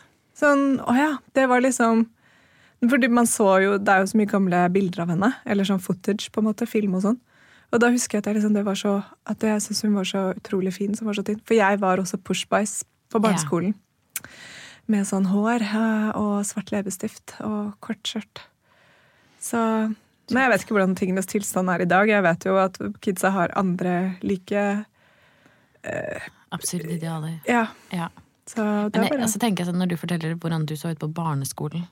Sånn, 0.42 0.66
å 0.88 0.96
ja, 0.98 1.12
det 1.36 1.46
var 1.52 1.64
liksom 1.64 2.06
Fordi 2.82 3.10
man 3.14 3.28
så 3.30 3.48
jo, 3.62 3.76
det 3.78 3.94
er 3.94 4.02
jo 4.02 4.10
så 4.10 4.18
mye 4.18 4.30
gamle 4.30 4.62
bilder 4.74 5.04
av 5.04 5.12
henne. 5.14 5.30
Eller 5.46 5.68
sånn 5.68 5.82
footage, 5.84 6.32
på 6.34 6.42
en 6.42 6.48
måte, 6.50 6.66
film 6.70 6.96
og 6.98 7.06
sånn. 7.06 7.20
Og 7.72 7.80
da 7.80 7.92
husker 7.94 8.18
jeg 8.18 8.24
at 8.24 8.30
jeg, 8.32 8.40
liksom, 8.40 8.56
det 8.58 8.66
var 8.68 8.78
så, 8.80 8.98
at 9.32 9.44
jeg 9.46 9.64
syntes 9.64 9.84
hun 9.86 9.96
var 9.96 10.08
så 10.10 10.24
utrolig 10.36 10.74
fin 10.76 10.96
som 10.98 11.08
var 11.08 11.16
så 11.16 11.24
tynn. 11.28 11.40
For 11.48 11.56
jeg 11.56 11.80
var 11.84 12.02
også 12.02 12.20
pushbice 12.20 12.84
på 13.14 13.22
barneskolen. 13.24 13.76
Med 14.92 15.08
sånn 15.08 15.30
hår 15.32 15.64
og 16.20 16.42
svart 16.48 16.74
leppestift 16.74 17.38
og 17.46 17.76
kort 17.86 18.02
skjørt. 18.08 18.44
Så 19.42 19.60
Men 20.32 20.44
jeg 20.46 20.52
vet 20.52 20.66
ikke 20.66 20.76
hvordan 20.76 20.98
tingenes 20.98 21.30
tilstand 21.30 21.72
er 21.72 21.86
i 21.86 21.90
dag. 21.90 22.10
Jeg 22.10 22.26
vet 22.26 22.46
jo 22.50 22.58
at 22.60 22.78
kidsa 23.04 23.32
har 23.36 23.54
andre 23.60 24.18
like 24.24 24.66
Absurde 26.52 26.92
idealer. 26.98 27.40
Ja. 27.48 27.68
Ja. 27.94 28.10
Så 28.46 28.62
det 28.62 29.00
Men 29.00 29.00
er 29.00 29.08
jeg, 29.08 29.14
bare 29.14 29.26
altså, 29.30 29.40
tenker 29.40 29.64
jeg 29.64 29.72
sånn, 29.72 29.80
når 29.80 29.94
du 29.94 29.98
forteller 30.02 30.36
hvordan 30.36 30.66
du 30.68 30.76
så 30.76 30.92
ut 30.92 31.00
på 31.00 31.10
barneskolen, 31.16 31.86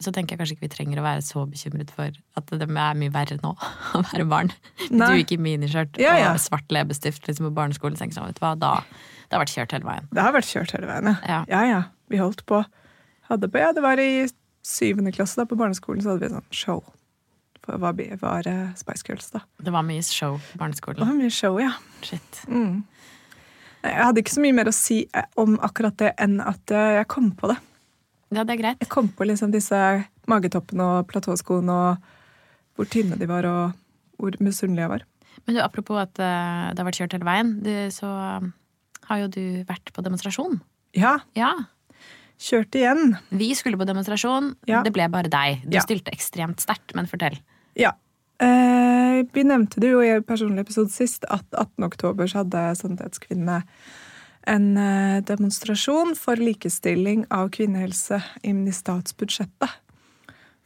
så 0.00 0.12
tenker 0.16 0.32
jeg 0.34 0.40
kanskje 0.40 0.56
ikke 0.56 0.64
vi 0.66 0.72
trenger 0.72 1.00
å 1.02 1.04
være 1.04 1.22
så 1.24 1.42
bekymret 1.50 1.90
for 1.92 2.08
at 2.40 2.52
det 2.56 2.66
er 2.66 2.72
mye 2.96 3.12
verre 3.12 3.36
nå 3.42 3.52
å 3.98 4.02
være 4.12 4.26
barn. 4.30 4.52
Nei. 4.90 5.10
du 5.12 5.20
gikk 5.22 5.34
i 5.36 5.40
miniskjørt 5.44 6.00
Ja, 6.00 6.16
ja. 6.18 6.30
og 6.34 6.40
svart 6.42 6.72
leppestift 6.72 7.28
liksom, 7.28 7.50
på 7.50 7.56
barneskolen, 7.60 7.98
tenker 8.00 8.16
sånn, 8.16 8.30
vet 8.32 8.40
du 8.40 8.44
hva, 8.46 8.54
da 8.58 8.74
det 9.30 9.36
har 9.38 9.44
vært 9.44 9.52
kjørt 9.54 9.72
hele 9.76 9.86
veien. 9.86 10.06
Det 10.10 10.22
har 10.26 10.32
vært 10.34 10.48
kjørt 10.50 10.72
hele 10.74 10.88
veien, 10.90 11.10
Ja. 11.28 11.42
ja. 11.46 11.58
ja. 11.68 11.82
Vi 12.10 12.18
holdt 12.18 12.40
på. 12.50 12.64
Hadde 13.28 13.46
på, 13.46 13.60
ja, 13.62 13.68
det 13.76 13.84
var 13.84 14.00
i 14.02 14.24
syvende 14.66 15.12
klasse 15.14 15.38
da, 15.38 15.44
på 15.46 15.54
barneskolen, 15.60 16.02
så 16.02 16.10
hadde 16.10 16.24
vi 16.26 16.32
sånn 16.32 16.48
show. 16.50 16.80
For 17.62 17.78
hva 17.78 17.92
var 18.24 18.48
eh, 18.50 18.72
Spice 18.74 19.06
Girls, 19.06 19.28
da. 19.30 19.44
Det 19.62 19.70
var 19.70 19.86
mye 19.86 20.02
show 20.02 20.40
på 20.50 20.58
barneskolen. 20.64 20.98
Det 20.98 21.06
var 21.06 21.14
mye 21.20 21.30
show, 21.30 21.60
ja. 21.62 21.70
Shit. 22.02 22.40
Jeg 22.50 23.96
hadde 24.02 24.24
ikke 24.24 24.34
så 24.34 24.42
mye 24.42 24.56
mer 24.58 24.68
å 24.72 24.74
si 24.74 25.04
eh, 25.14 25.28
om 25.40 25.54
akkurat 25.62 25.94
det 26.02 26.10
enn 26.20 26.40
at 26.42 26.74
eh, 26.74 26.96
jeg 26.98 27.08
kom 27.14 27.30
på 27.38 27.52
det. 27.52 27.60
Ja, 28.30 28.44
det 28.46 28.54
er 28.54 28.60
greit. 28.62 28.80
Jeg 28.84 28.88
kom 28.92 29.08
på 29.16 29.26
liksom 29.26 29.50
disse 29.54 29.76
magetoppene 30.30 30.84
og 31.00 31.08
platåskoene 31.10 31.74
og 31.74 32.10
hvor 32.78 32.86
tynne 32.88 33.18
de 33.18 33.26
var, 33.28 33.44
og 33.50 33.72
hvor 34.20 34.36
misunnelig 34.40 34.84
jeg 34.84 34.92
var. 34.92 35.02
Men 35.46 35.56
du, 35.56 35.60
apropos 35.64 35.98
at 36.00 36.18
eh, 36.22 36.70
det 36.70 36.78
har 36.80 36.86
vært 36.86 37.00
kjørt 37.00 37.16
hele 37.16 37.26
veien, 37.26 37.50
du, 37.64 37.72
så 37.94 38.08
um, 38.40 38.52
har 39.08 39.22
jo 39.24 39.28
du 39.34 39.42
vært 39.68 39.90
på 39.96 40.04
demonstrasjon. 40.06 40.60
Ja, 40.96 41.18
Ja. 41.38 41.52
kjørt 42.40 42.72
igjen. 42.78 43.18
Vi 43.36 43.50
skulle 43.58 43.76
på 43.76 43.84
demonstrasjon, 43.88 44.54
Ja. 44.70 44.82
det 44.82 44.92
ble 44.96 45.08
bare 45.12 45.28
deg. 45.28 45.64
Du 45.68 45.76
Ja. 45.76 45.82
stilte 45.84 46.12
ekstremt 46.14 46.60
sterkt, 46.62 46.94
men 46.94 47.06
fortell. 47.10 47.36
Ja. 47.76 47.92
Eh, 48.40 49.22
vi 49.34 49.42
nevnte 49.44 49.80
det 49.82 49.90
jo 49.90 50.00
i 50.00 50.20
personlig 50.24 50.60
episode 50.64 50.90
sist 50.94 51.24
at 51.28 51.44
18. 51.52 51.84
oktober 51.84 52.24
så 52.30 52.40
hadde 52.44 52.62
Sannhetskvinnene 52.78 53.62
en 54.48 54.76
eh, 54.76 55.20
demonstrasjon 55.26 56.14
for 56.18 56.40
likestilling 56.40 57.26
av 57.30 57.50
kvinnehelse 57.54 58.22
inn 58.46 58.66
i 58.68 58.74
statsbudsjettet. 58.74 59.78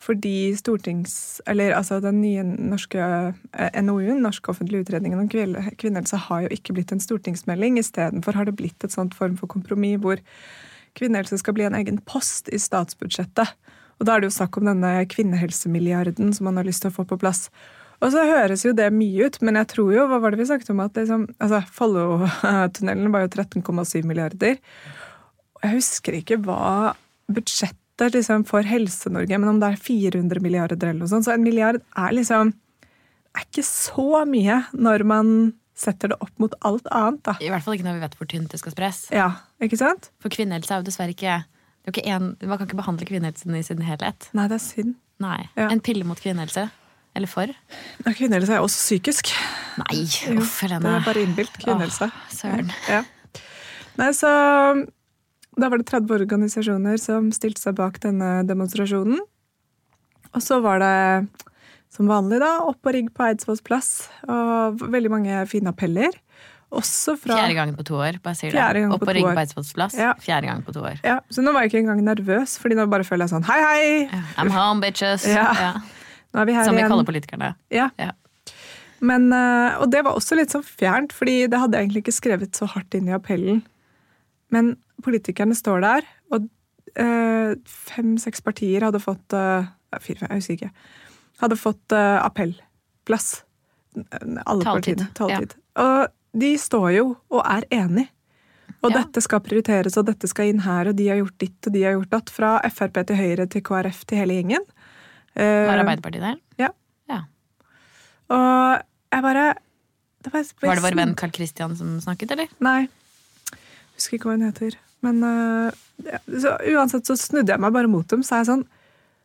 Fordi 0.04 0.52
stortings... 0.58 1.40
Eller 1.48 1.72
altså 1.72 1.98
den 2.04 2.20
nye 2.20 2.44
norske 2.44 3.00
eh, 3.00 3.80
NOU-en, 3.82 4.20
Norsk 4.22 4.50
offentlig 4.52 4.84
utredning 4.84 5.16
om 5.16 5.28
kvinnehelse, 5.30 6.20
har 6.28 6.44
jo 6.44 6.52
ikke 6.52 6.76
blitt 6.76 6.92
en 6.92 7.02
stortingsmelding. 7.02 7.78
Istedenfor 7.80 8.36
har 8.36 8.48
det 8.48 8.58
blitt 8.58 8.84
et 8.84 8.94
sånt 8.94 9.16
form 9.16 9.38
for 9.40 9.50
kompromiss 9.50 10.02
hvor 10.04 10.20
kvinnehelse 10.98 11.40
skal 11.40 11.56
bli 11.56 11.66
en 11.66 11.78
egen 11.78 11.98
post 12.06 12.50
i 12.52 12.60
statsbudsjettet. 12.60 13.56
Og 13.98 14.06
da 14.06 14.14
er 14.14 14.22
det 14.22 14.28
jo 14.28 14.36
snakk 14.36 14.58
om 14.58 14.68
denne 14.68 14.92
kvinnehelsemilliarden 15.10 16.34
som 16.36 16.50
man 16.50 16.60
har 16.60 16.68
lyst 16.68 16.84
til 16.84 16.92
å 16.92 16.98
få 16.98 17.06
på 17.08 17.18
plass. 17.20 17.48
Og 18.04 18.12
så 18.12 18.24
høres 18.28 18.64
jo 18.66 18.74
det 18.76 18.90
mye 18.92 19.28
ut, 19.28 19.38
men 19.44 19.56
jeg 19.60 19.70
tror 19.72 19.94
jo, 19.94 20.08
hva 20.10 20.18
var 20.20 20.34
det 20.34 20.42
vi 20.42 20.48
snakket 20.50 20.74
om, 20.74 20.82
at 20.84 20.98
liksom, 21.00 21.24
altså, 21.40 21.62
Follo-tunnelen 21.72 23.14
var 23.14 23.24
jo 23.24 23.32
13,7 23.32 24.04
milliarder. 24.04 24.58
Jeg 25.64 25.72
husker 25.72 26.18
ikke 26.18 26.36
hva 26.44 26.92
budsjettet 27.32 28.18
liksom, 28.18 28.44
for 28.48 28.66
Helse-Norge, 28.68 29.38
men 29.40 29.54
om 29.54 29.62
det 29.62 29.72
er 29.72 29.80
400 29.80 30.44
milliarder 30.44 30.90
eller 30.90 31.00
noe 31.00 31.12
sånt. 31.14 31.24
Så 31.24 31.32
en 31.32 31.46
milliard 31.46 31.80
er 31.80 32.16
liksom 32.16 32.52
er 33.34 33.46
ikke 33.48 33.64
så 33.66 34.22
mye 34.28 34.60
når 34.76 35.04
man 35.08 35.30
setter 35.74 36.12
det 36.12 36.20
opp 36.22 36.34
mot 36.38 36.52
alt 36.62 36.86
annet, 36.94 37.24
da. 37.26 37.34
I 37.42 37.50
hvert 37.50 37.64
fall 37.64 37.74
ikke 37.74 37.86
når 37.88 37.96
vi 37.96 38.04
vet 38.04 38.14
hvor 38.20 38.28
tynt 38.30 38.52
det 38.52 38.60
skal 38.60 38.74
spres. 38.76 39.00
Ja, 39.14 39.30
ikke 39.64 39.78
sant? 39.80 40.12
For 40.22 40.30
kvinnehelse 40.30 40.70
er 40.70 40.82
jo 40.82 40.86
dessverre 40.86 41.16
ikke, 41.16 41.40
det 41.82 41.90
er 41.90 41.96
ikke 41.96 42.14
en, 42.14 42.28
Man 42.44 42.60
kan 42.60 42.68
ikke 42.68 42.78
behandle 42.78 43.08
kvinnehelsen 43.08 43.56
i 43.58 43.64
sin 43.66 43.82
helhet. 43.84 44.28
Nei, 44.36 44.46
det 44.52 44.60
er 44.60 44.62
synd. 44.62 44.94
Nei. 45.22 45.40
Ja. 45.58 45.66
En 45.66 45.82
pille 45.84 46.06
mot 46.06 46.20
kvinnehelse. 46.20 46.68
Eller 47.14 47.30
for. 47.30 47.50
Kvinnehelse 48.04 48.56
er 48.56 48.62
også 48.64 48.80
psykisk. 48.82 49.30
Nei, 49.78 50.02
uff, 50.34 50.60
Det 50.66 50.72
er 50.80 51.04
bare 51.06 51.22
innbilt 51.22 51.54
kvinnehelse. 51.62 52.10
Søren. 52.34 52.72
Ja. 52.90 53.04
Nei, 54.00 54.10
så 54.16 54.30
Da 55.54 55.68
var 55.70 55.78
det 55.78 55.86
30 55.86 56.10
organisasjoner 56.10 56.98
som 56.98 57.28
stilte 57.30 57.62
seg 57.62 57.76
bak 57.78 58.00
denne 58.02 58.42
demonstrasjonen. 58.48 59.20
Og 60.34 60.42
så 60.42 60.58
var 60.64 60.80
det 60.82 61.28
som 61.94 62.08
vanlig, 62.10 62.40
da, 62.42 62.56
opp 62.66 62.82
og 62.82 62.92
rigg 62.96 63.12
på 63.14 63.22
Eidsvolls 63.28 63.62
plass. 63.62 64.08
Og 64.26 64.82
veldig 64.82 65.12
mange 65.14 65.44
fine 65.46 65.70
appeller. 65.70 66.10
Også 66.74 67.14
fra 67.14 67.36
Fjerde 67.38 67.54
gangen 67.54 67.76
på 67.78 67.84
to 67.86 67.94
år. 68.02 68.18
bare 68.24 68.34
sier 68.34 68.50
Fjerde 68.50 68.80
det. 68.82 68.90
Opp 68.90 69.04
på 69.04 69.12
og 69.12 69.14
rigg 69.14 69.28
på 69.30 69.42
Eidsvolls 69.44 69.70
plass. 69.76 69.94
Ja. 69.94 70.10
Fjerde 70.18 70.50
gang 70.50 70.64
på 70.66 70.74
to 70.74 70.82
år. 70.82 70.98
Ja, 71.06 71.20
Så 71.30 71.44
nå 71.46 71.52
var 71.54 71.62
jeg 71.62 71.70
ikke 71.70 71.84
engang 71.84 72.02
nervøs, 72.02 72.58
Fordi 72.58 72.74
nå 72.74 72.88
bare 72.90 73.06
føler 73.06 73.28
jeg 73.28 73.36
sånn 73.36 73.46
Hei, 73.46 73.60
hei! 73.62 74.22
I'm 74.42 74.50
home, 74.50 74.82
bitches. 74.82 75.28
Ja. 75.30 75.52
Ja. 75.54 75.72
Som 76.34 76.46
vi 76.46 76.52
igjen. 76.82 76.88
kaller 76.90 77.06
politikerne. 77.06 77.54
Ja. 77.70 77.90
Ja. 78.00 78.10
Men, 79.04 79.28
eh, 79.32 79.76
og 79.82 79.90
det 79.92 80.02
var 80.06 80.16
også 80.16 80.36
litt 80.38 80.50
sånn 80.54 80.64
fjernt, 80.64 81.12
fordi 81.12 81.46
det 81.50 81.58
hadde 81.60 81.76
jeg 81.78 81.86
egentlig 81.88 82.02
ikke 82.04 82.16
skrevet 82.18 82.56
så 82.58 82.66
hardt 82.72 82.94
inn 82.96 83.08
i 83.10 83.14
appellen. 83.16 83.62
Men 84.54 84.76
politikerne 85.04 85.54
står 85.58 85.80
der, 85.84 86.06
og 86.32 86.48
eh, 86.96 87.54
fem-seks 87.68 88.40
partier 88.46 88.86
hadde 88.86 89.00
fått 89.02 89.34
eh, 89.36 89.66
fire, 90.00 90.26
jeg 90.28 90.40
husker 90.40 90.58
ikke, 90.58 90.70
hadde 91.42 91.58
fått 91.60 91.92
eh, 91.92 92.18
appellplass. 92.24 93.42
Alle 93.94 94.64
Taltid. 94.64 94.98
partiene. 94.98 95.08
Taletid. 95.14 95.54
Og 95.78 96.08
de 96.34 96.52
står 96.58 96.88
jo 96.96 97.06
og 97.30 97.42
er 97.46 97.66
enig. 97.70 98.08
Og 98.82 98.90
Ja. 98.90 98.98
dette 99.02 99.20
skal 99.22 99.40
prioriteres, 99.40 99.96
og 99.96 100.06
dette 100.06 100.28
skal 100.28 100.50
inn 100.50 100.58
her, 100.64 100.88
og 100.90 100.96
de 100.96 101.06
har 101.08 101.16
gjort 101.20 101.38
ditt, 101.38 101.66
og 101.66 101.72
de 101.72 101.82
har 101.86 101.92
gjort 101.94 102.10
datt. 102.10 102.30
Fra 102.30 102.60
Frp 102.68 103.04
til 103.06 103.16
Høyre 103.16 103.46
til 103.48 103.62
KrF 103.62 104.04
til 104.06 104.18
hele 104.18 104.34
gjengen. 104.42 104.64
Eh, 105.34 105.66
Var 105.68 105.82
Arbeiderpartiet 105.82 106.24
der? 106.24 106.40
Ja. 106.60 106.70
Ja. 107.10 107.20
Og 108.34 108.84
jeg 109.14 109.26
bare 109.26 109.46
det 110.24 110.32
var, 110.32 110.44
Var 110.62 110.78
det 110.78 110.84
vår 110.86 110.96
venn 110.96 111.16
Carl 111.20 111.32
Christian 111.34 111.74
som 111.76 111.96
snakket, 112.00 112.30
eller? 112.32 112.52
Nei. 112.64 112.86
Husker 113.94 114.16
ikke 114.16 114.30
hva 114.30 114.38
hun 114.38 114.46
heter. 114.46 114.78
Men 115.04 115.20
eh, 115.28 115.82
ja, 116.08 116.20
så 116.40 116.54
uansett 116.72 117.10
så 117.10 117.16
snudde 117.20 117.52
jeg 117.52 117.60
meg 117.60 117.74
bare 117.74 117.90
mot 117.90 118.08
dem, 118.10 118.24
så 118.24 118.38
er 118.38 118.44
jeg 118.44 118.52
sånn 118.52 118.64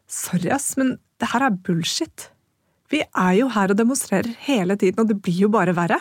Sorry, 0.10 0.50
ass, 0.50 0.74
men 0.80 0.96
det 1.22 1.28
her 1.30 1.44
er 1.46 1.58
bullshit. 1.66 2.32
Vi 2.90 3.04
er 3.06 3.34
jo 3.38 3.50
her 3.54 3.70
og 3.70 3.78
demonstrerer 3.78 4.32
hele 4.48 4.74
tiden, 4.82 5.04
og 5.04 5.12
det 5.12 5.20
blir 5.22 5.44
jo 5.46 5.52
bare 5.54 5.76
verre. 5.78 6.00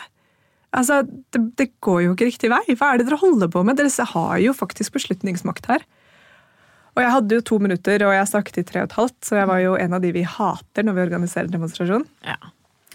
Altså, 0.73 1.03
det, 1.05 1.41
det 1.61 1.67
går 1.85 1.99
jo 2.07 2.15
ikke 2.15 2.29
riktig 2.31 2.49
vei. 2.49 2.63
Hva 2.73 2.89
er 2.89 2.99
det 3.01 3.05
dere 3.05 3.19
holder 3.21 3.51
på 3.53 3.61
med? 3.65 3.77
Dere 3.77 4.05
har 4.15 4.41
jo 4.41 4.55
faktisk 4.57 4.97
beslutningsmakt 4.97 5.69
her. 5.69 5.85
Og 6.99 7.03
jeg 7.05 7.11
hadde 7.15 7.37
jo 7.37 7.43
to 7.47 7.57
minutter, 7.63 8.03
og 8.03 8.11
jeg 8.11 8.27
snakket 8.27 8.57
i 8.59 8.63
tre 8.67 8.81
og 8.83 8.89
et 8.89 8.95
halvt, 8.97 9.17
så 9.23 9.37
jeg 9.39 9.47
var 9.47 9.59
jo 9.63 9.75
en 9.79 9.93
av 9.95 10.01
de 10.03 10.09
vi 10.11 10.23
hater 10.27 10.83
når 10.83 10.97
vi 10.97 11.03
organiserer 11.05 11.47
demonstrasjon. 11.53 12.03
Ja. 12.27 12.35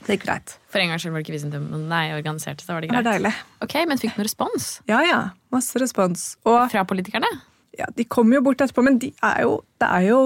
Det 0.05 0.19
gikk 0.19 0.27
greit. 0.27 0.53
For 0.69 0.83
en 0.83 0.91
gangs 0.93 1.01
skyld 1.01 1.15
var 1.15 1.23
det 1.23 1.25
ikke 1.25 1.33
vi 1.39 1.41
som 1.41 1.53
dem- 1.55 1.71
nei, 1.89 2.03
organiserte, 2.13 2.61
så 2.67 2.75
var 2.77 2.85
det 2.85 2.91
greit. 2.91 3.01
Det 3.01 3.09
var 3.09 3.17
deilig. 3.17 3.33
Ok, 3.65 3.75
Men 3.89 3.97
fikk 4.03 4.13
du 4.13 4.21
noe 4.21 4.27
respons 4.29 4.67
Ja, 4.91 4.99
ja. 5.09 5.21
Masse 5.51 5.81
respons. 5.81 6.27
Og 6.45 6.59
fra 6.71 6.85
politikerne? 6.85 7.31
ja, 7.79 7.87
de 7.97 8.05
kommer 8.05 8.37
jo 8.37 8.43
bort 8.43 8.61
etterpå, 8.61 8.85
men 8.85 8.99
de 9.01 9.09
er 9.25 9.41
jo, 9.47 9.55
det 9.81 9.89
er 9.89 10.05
jo 10.11 10.21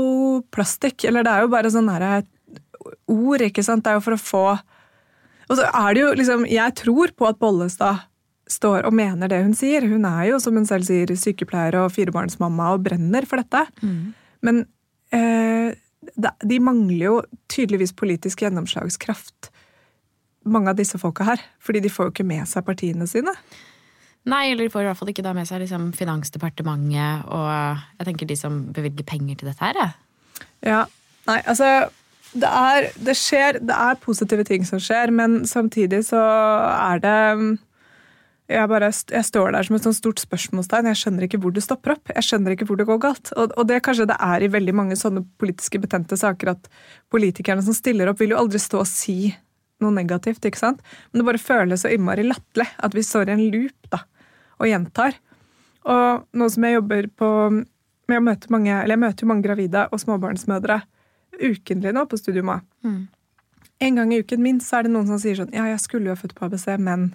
plastikk. 0.51 1.05
Eller 1.07 1.23
det 1.23 1.31
er 1.33 1.47
jo 1.47 1.53
bare 1.55 1.71
sånne 1.71 1.95
her 1.95 2.27
ord, 3.07 3.41
ikke 3.47 3.63
sant. 3.65 3.85
Det 3.87 3.93
er 3.95 4.01
jo 4.01 4.05
for 4.09 4.19
å 4.19 4.21
få 4.21 4.43
Og 5.49 5.57
så 5.57 5.65
er 5.71 5.95
det 5.95 6.03
jo 6.03 6.11
liksom 6.19 6.45
Jeg 6.51 6.75
tror 6.75 7.15
på 7.17 7.29
at 7.29 7.39
Bollestad 7.39 8.03
står 8.49 8.87
og 8.89 8.97
mener 8.97 9.31
det 9.31 9.43
hun 9.45 9.55
sier. 9.57 9.85
Hun 9.89 10.07
er 10.09 10.31
jo, 10.31 10.41
som 10.43 10.57
hun 10.57 10.67
selv 10.69 10.89
sier, 10.89 11.13
sykepleier 11.17 11.77
og 11.83 11.93
firebarnsmamma 11.95 12.73
og 12.75 12.87
brenner 12.87 13.29
for 13.29 13.43
dette. 13.43 13.65
Men 14.47 14.65
eh, 15.15 15.77
de 16.17 16.61
mangler 16.65 17.05
jo 17.05 17.15
tydeligvis 17.53 17.95
politisk 17.99 18.45
gjennomslagskraft, 18.45 19.51
mange 20.49 20.73
av 20.73 20.79
disse 20.79 21.01
folka 21.01 21.27
her. 21.29 21.43
Fordi 21.61 21.85
de 21.85 21.93
får 21.93 22.09
jo 22.09 22.17
ikke 22.17 22.29
med 22.29 22.49
seg 22.49 22.67
partiene 22.67 23.09
sine. 23.11 23.35
Nei, 24.29 24.51
eller 24.51 24.67
de 24.67 24.73
får 24.73 24.85
i 24.85 24.89
hvert 24.91 24.99
fall 24.99 25.13
ikke 25.13 25.25
da 25.25 25.33
med 25.37 25.49
seg 25.49 25.63
liksom 25.63 25.93
Finansdepartementet 25.97 27.29
og 27.33 27.47
jeg 27.49 28.09
tenker 28.09 28.29
de 28.29 28.37
som 28.37 28.59
bevilger 28.77 29.07
penger 29.09 29.39
til 29.39 29.49
dette 29.49 29.65
her. 29.65 29.79
jeg. 29.79 30.45
Ja, 30.69 30.83
nei, 31.29 31.39
altså 31.47 31.89
det 32.37 32.49
er, 32.49 32.89
det 33.01 33.15
skjer, 33.17 33.61
det 33.65 33.73
er 33.73 34.01
positive 34.03 34.45
ting 34.45 34.67
som 34.69 34.81
skjer, 34.83 35.13
men 35.15 35.47
samtidig 35.49 36.03
så 36.11 36.21
er 36.21 37.01
det 37.01 37.21
jeg, 38.49 38.69
bare, 38.71 38.89
jeg 38.89 39.27
står 39.29 39.53
der 39.53 39.67
som 39.67 39.77
et 39.77 39.85
sånt 39.85 39.99
stort 39.99 40.23
spørsmålstegn. 40.23 40.89
Jeg 40.89 41.01
skjønner 41.03 41.27
ikke 41.27 41.41
hvor 41.43 41.53
det 41.53 41.63
stopper 41.67 41.95
opp. 41.97 42.13
Jeg 42.15 42.25
skjønner 42.25 42.55
ikke 42.55 42.69
hvor 42.71 42.79
det 42.81 42.87
går 42.89 43.01
galt. 43.03 43.33
Og, 43.37 43.53
og 43.61 43.69
det 43.69 43.83
kanskje 43.85 44.07
det 44.09 44.17
er 44.25 44.45
i 44.45 44.51
veldig 44.55 44.75
mange 44.77 44.97
sånne 44.97 45.21
politiske 45.41 45.81
betente 45.83 46.17
saker 46.17 46.55
at 46.55 46.71
politikerne 47.13 47.65
som 47.65 47.77
stiller 47.77 48.09
opp, 48.09 48.23
vil 48.23 48.33
jo 48.33 48.41
aldri 48.41 48.61
stå 48.63 48.81
og 48.81 48.89
si 48.89 49.35
noe 49.85 49.93
negativt. 49.95 50.49
ikke 50.49 50.61
sant? 50.61 50.81
Men 51.11 51.21
det 51.21 51.29
bare 51.29 51.43
føles 51.43 51.85
så 51.85 51.93
innmari 51.93 52.25
latterlig 52.27 52.71
at 52.81 52.97
vi 52.97 53.05
står 53.05 53.29
i 53.29 53.37
en 53.37 53.45
loop 53.53 53.93
da, 53.93 54.01
og 54.59 54.71
gjentar. 54.71 55.21
Og 55.89 56.25
nå 56.33 56.49
som 56.53 56.67
jeg 56.67 56.79
jobber 56.79 57.13
på 57.21 57.31
med 58.09 58.17
å 58.17 58.25
møte 58.25 58.49
mange, 58.49 58.73
eller 58.73 58.97
Jeg 58.97 59.05
møter 59.05 59.25
jo 59.25 59.29
mange 59.29 59.45
gravide 59.45 59.85
og 59.93 60.01
småbarnsmødre 60.01 60.81
ukentlig 61.39 61.93
nå 61.93 62.09
på 62.09 62.17
Studio 62.17 62.43
Mm. 62.83 63.09
En 63.81 63.95
gang 63.95 64.13
i 64.13 64.19
uken 64.19 64.43
minst 64.43 64.71
så 64.71 64.79
er 64.79 64.83
det 64.89 64.93
noen 64.93 65.07
som 65.07 65.19
sier 65.21 65.37
sånn 65.37 65.53
Ja, 65.53 65.67
jeg 65.69 65.81
skulle 65.81 66.09
jo 66.09 66.17
ha 66.17 66.19
født 66.19 66.35
på 66.35 66.47
ABC, 66.49 66.79
men 66.79 67.15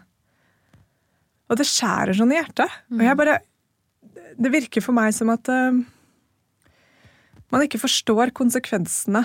Og 1.53 1.59
det 1.59 1.69
skjærer 1.69 2.17
sånn 2.17 2.33
i 2.33 2.39
hjertet. 2.39 2.79
Og 2.95 3.03
jeg 3.05 3.19
bare 3.19 3.39
Det 4.33 4.49
virker 4.49 4.81
for 4.81 4.97
meg 4.97 5.13
som 5.13 5.29
at 5.29 5.45
uh, 5.53 5.77
man 7.53 7.61
ikke 7.61 7.81
forstår 7.83 8.33
konsekvensene 8.33 9.21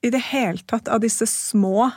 i 0.00 0.08
det 0.12 0.22
hele 0.30 0.64
tatt 0.64 0.88
av 0.88 1.02
disse 1.04 1.26
små 1.28 1.90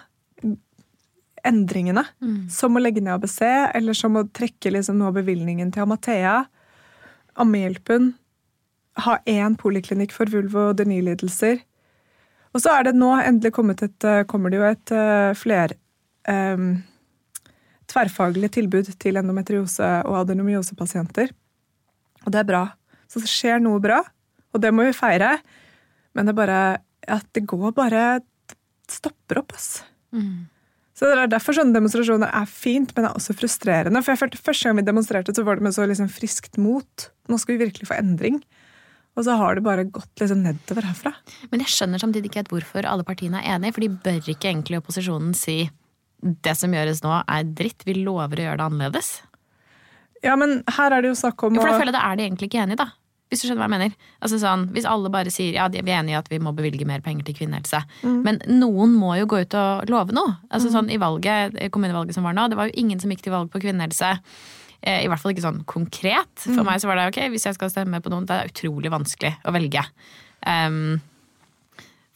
endringene. 1.47 2.03
Som 2.51 2.75
å 2.75 2.81
legge 2.83 3.01
ned 3.01 3.13
ABC, 3.15 3.41
eller 3.73 3.95
som 3.95 4.17
å 4.19 4.27
trekke 4.27 4.73
liksom 4.75 5.01
av 5.07 5.15
bevilgningen 5.15 5.71
til 5.71 5.85
Amathea. 5.85 6.41
Ammehjelpen. 7.39 8.13
Ha 9.05 9.19
én 9.23 9.55
poliklinikk 9.55 10.11
for 10.11 10.25
vulvo- 10.25 10.69
og 10.73 10.77
denilidelser. 10.81 11.61
Og 12.53 12.63
så 12.63 12.73
er 12.75 12.89
det 12.89 12.97
nå 12.97 13.13
endelig 13.21 13.53
kommet 13.55 13.83
et, 13.85 14.03
eh, 14.03 14.23
kommer 14.23 14.49
det 14.49 14.57
jo 14.59 14.67
et 14.67 14.91
eh, 14.91 15.33
fler 15.37 15.75
em, 16.27 16.83
tverrfaglig 17.89 18.51
tilbud 18.55 18.91
til 19.01 19.19
endometriose- 19.19 20.03
og 20.05 20.21
adenomyosepasienter. 20.23 21.31
Og 22.25 22.33
det 22.33 22.41
er 22.41 22.49
bra. 22.49 22.63
Så 23.09 23.21
det 23.23 23.31
skjer 23.31 23.61
noe 23.63 23.81
bra, 23.81 24.03
og 24.53 24.61
det 24.61 24.71
må 24.75 24.85
vi 24.87 24.93
feire. 24.97 25.37
Men 26.13 26.27
det 26.27 26.35
er 26.35 26.41
bare 26.41 26.61
at 27.09 27.25
det 27.33 27.47
går 27.49 27.73
bare 27.77 28.21
stopper 28.89 29.41
opp, 29.41 29.55
ass. 29.57 29.81
Så 30.99 31.07
det 31.07 31.15
er 31.15 31.29
derfor 31.31 31.55
sånne 31.55 31.71
demonstrasjoner 31.71 32.31
er 32.35 32.47
fint, 32.51 32.91
men 32.91 33.05
det 33.05 33.09
er 33.09 33.15
også 33.15 33.35
frustrerende. 33.39 34.01
For 34.03 34.11
jeg 34.11 34.19
følte 34.19 34.41
Første 34.43 34.67
gang 34.67 34.79
vi 34.81 34.87
demonstrerte, 34.89 35.35
så 35.35 35.45
var 35.47 35.55
det 35.55 35.63
med 35.63 35.75
så 35.77 35.85
liksom 35.87 36.09
friskt 36.11 36.57
mot. 36.59 37.05
Nå 37.29 37.37
skal 37.39 37.55
vi 37.55 37.63
virkelig 37.63 37.87
få 37.87 37.95
endring. 38.01 38.41
Og 39.15 39.23
så 39.25 39.35
har 39.39 39.55
det 39.55 39.63
bare 39.63 39.87
gått 39.87 40.21
liksom 40.21 40.43
nedover 40.43 40.85
herfra. 40.85 41.13
Men 41.51 41.63
jeg 41.63 41.71
skjønner 41.71 42.01
samtidig 42.01 42.29
ikke 42.29 42.43
helt 42.43 42.51
hvorfor 42.53 42.87
alle 42.87 43.05
partiene 43.07 43.39
er 43.39 43.55
enige, 43.55 43.77
for 43.77 43.85
de 43.85 43.89
bør 44.03 44.27
ikke 44.33 44.51
egentlig 44.51 44.81
opposisjonen 44.81 45.31
si 45.37 45.69
det 46.21 46.55
som 46.59 46.73
gjøres 46.75 47.03
nå 47.05 47.15
er 47.21 47.49
dritt, 47.57 47.85
vi 47.87 47.99
lover 48.01 48.41
å 48.41 48.47
gjøre 48.49 48.61
det 48.61 48.69
annerledes. 48.69 49.11
Ja, 50.25 50.35
men 50.39 50.61
her 50.75 50.91
er 50.91 51.03
det 51.03 51.13
jo 51.13 51.19
snakk 51.19 51.43
om 51.47 51.55
å 51.55 51.61
for 51.61 51.71
da 51.71 51.77
føler 51.79 51.93
jeg 51.93 51.99
da 51.99 52.07
er 52.09 52.19
de 52.19 52.25
egentlig 52.27 52.49
ikke 52.49 52.63
enige, 52.65 52.81
da. 52.81 52.89
Hvis 53.29 53.43
du 53.43 53.45
skjønner 53.45 53.61
hva 53.61 53.67
jeg 53.67 53.75
mener. 53.75 54.07
Altså 54.25 54.39
sånn, 54.41 54.63
Hvis 54.73 54.87
alle 54.89 55.11
bare 55.13 55.31
sier 55.31 55.53
ja, 55.53 55.67
vi 55.69 55.83
er 55.83 55.99
enige 55.99 56.15
i 56.15 56.17
at 56.17 56.31
vi 56.31 56.39
må 56.41 56.49
bevilge 56.57 56.87
mer 56.89 57.03
penger 57.05 57.27
til 57.27 57.37
kvinnehelse, 57.37 57.83
men 58.25 58.39
noen 58.49 58.95
må 58.97 59.13
jo 59.19 59.27
gå 59.29 59.43
ut 59.45 59.57
og 59.59 59.91
love 59.91 60.15
noe. 60.17 60.39
Altså 60.49 60.71
sånn 60.73 60.89
I 60.89 60.97
valget, 61.01 61.59
kommunevalget 61.69 62.17
som 62.17 62.25
var 62.25 62.33
nå, 62.33 62.47
det 62.49 62.57
var 62.57 62.71
jo 62.71 62.81
ingen 62.81 63.01
som 63.01 63.13
gikk 63.13 63.21
til 63.27 63.35
valg 63.35 63.51
på 63.53 63.61
kvinnehelse. 63.61 64.15
Eh, 64.81 65.03
I 65.05 65.11
hvert 65.11 65.21
fall 65.21 65.35
ikke 65.35 65.45
sånn 65.45 65.61
konkret. 65.69 66.31
For 66.41 66.65
meg 66.65 66.81
så 66.81 66.89
var 66.89 66.97
det 66.97 67.09
ok, 67.11 67.21
hvis 67.35 67.45
jeg 67.51 67.59
skal 67.59 67.71
stemme 67.71 68.01
på 68.01 68.11
noen, 68.11 68.25
det 68.25 68.35
er 68.39 68.49
utrolig 68.49 68.91
vanskelig 68.91 69.35
å 69.45 69.53
velge. 69.53 69.85
Um, 70.41 70.97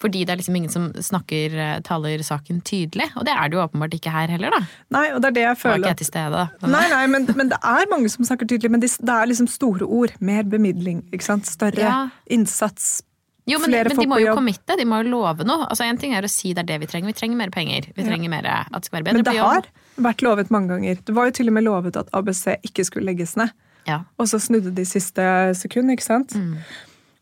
fordi 0.03 0.25
det 0.27 0.33
er 0.35 0.39
liksom 0.41 0.57
ingen 0.59 0.71
som 0.73 0.89
snakker, 0.93 1.53
eh, 1.63 1.77
taler 1.87 2.23
saken 2.27 2.59
tydelig. 2.67 3.07
Og 3.15 3.23
det 3.27 3.33
er 3.33 3.47
det 3.49 3.57
jo 3.57 3.63
åpenbart 3.63 3.95
ikke 3.95 4.11
her 4.13 4.27
heller, 4.35 4.51
da. 4.51 4.59
Nei, 4.91 5.05
og 5.15 5.21
det 5.23 5.31
er 5.31 5.37
det 5.39 5.45
jeg 5.47 5.59
føler. 5.61 5.71
var 5.77 5.79
ikke 5.85 5.93
jeg 5.93 6.01
til 6.03 6.09
stede, 6.11 6.43
da. 6.43 6.67
Nei, 6.75 6.83
nei, 6.91 7.05
men, 7.15 7.25
men 7.39 7.49
det 7.53 7.59
er 7.63 7.89
mange 7.91 8.11
som 8.11 8.27
snakker 8.27 8.49
tydelig, 8.51 8.71
men 8.75 8.83
det 8.83 8.91
er 8.91 9.31
liksom 9.31 9.47
store 9.51 9.87
ord. 9.87 10.13
Mer 10.19 10.43
bemidling, 10.43 11.01
ikke 11.15 11.27
sant? 11.31 11.47
Større 11.49 11.79
Ja. 11.79 11.97
innsats. 12.29 13.01
Jo, 13.45 13.57
men, 13.59 13.71
men 13.75 13.97
de 13.97 14.05
må 14.07 14.19
jo 14.21 14.29
jobb. 14.29 14.37
committe, 14.39 14.77
de 14.79 14.85
må 14.87 15.01
jo 15.03 15.09
love 15.17 15.43
noe. 15.43 15.65
Altså 15.67 15.83
En 15.83 15.97
ting 15.99 16.13
er 16.15 16.23
å 16.23 16.29
si 16.31 16.53
det 16.55 16.63
er 16.63 16.69
det 16.69 16.77
vi 16.85 16.87
trenger, 16.87 17.11
vi 17.11 17.17
trenger 17.17 17.35
mer 17.41 17.51
penger. 17.51 17.89
Vi 17.97 18.05
trenger 18.07 18.31
mer 18.31 18.45
at 18.47 18.71
det 18.71 18.85
skal 18.87 19.01
være 19.01 19.09
bedre 19.09 19.19
Men 19.19 19.27
det 19.27 19.35
har 19.39 19.67
vært 19.99 20.23
lovet 20.23 20.53
mange 20.53 20.71
ganger. 20.71 21.01
Det 21.03 21.15
var 21.17 21.27
jo 21.27 21.35
til 21.35 21.51
og 21.51 21.57
med 21.57 21.65
lovet 21.67 21.99
at 21.99 22.07
ABC 22.15 22.55
ikke 22.63 22.85
skulle 22.87 23.09
legges 23.11 23.35
ned. 23.35 23.51
Ja. 23.85 24.05
Og 24.17 24.29
så 24.31 24.39
snudde 24.39 24.71
de 24.71 24.85
siste 24.87 25.25
sekund, 25.59 25.91
ikke 25.91 26.05
sant? 26.05 26.31
Mm. 26.39 26.55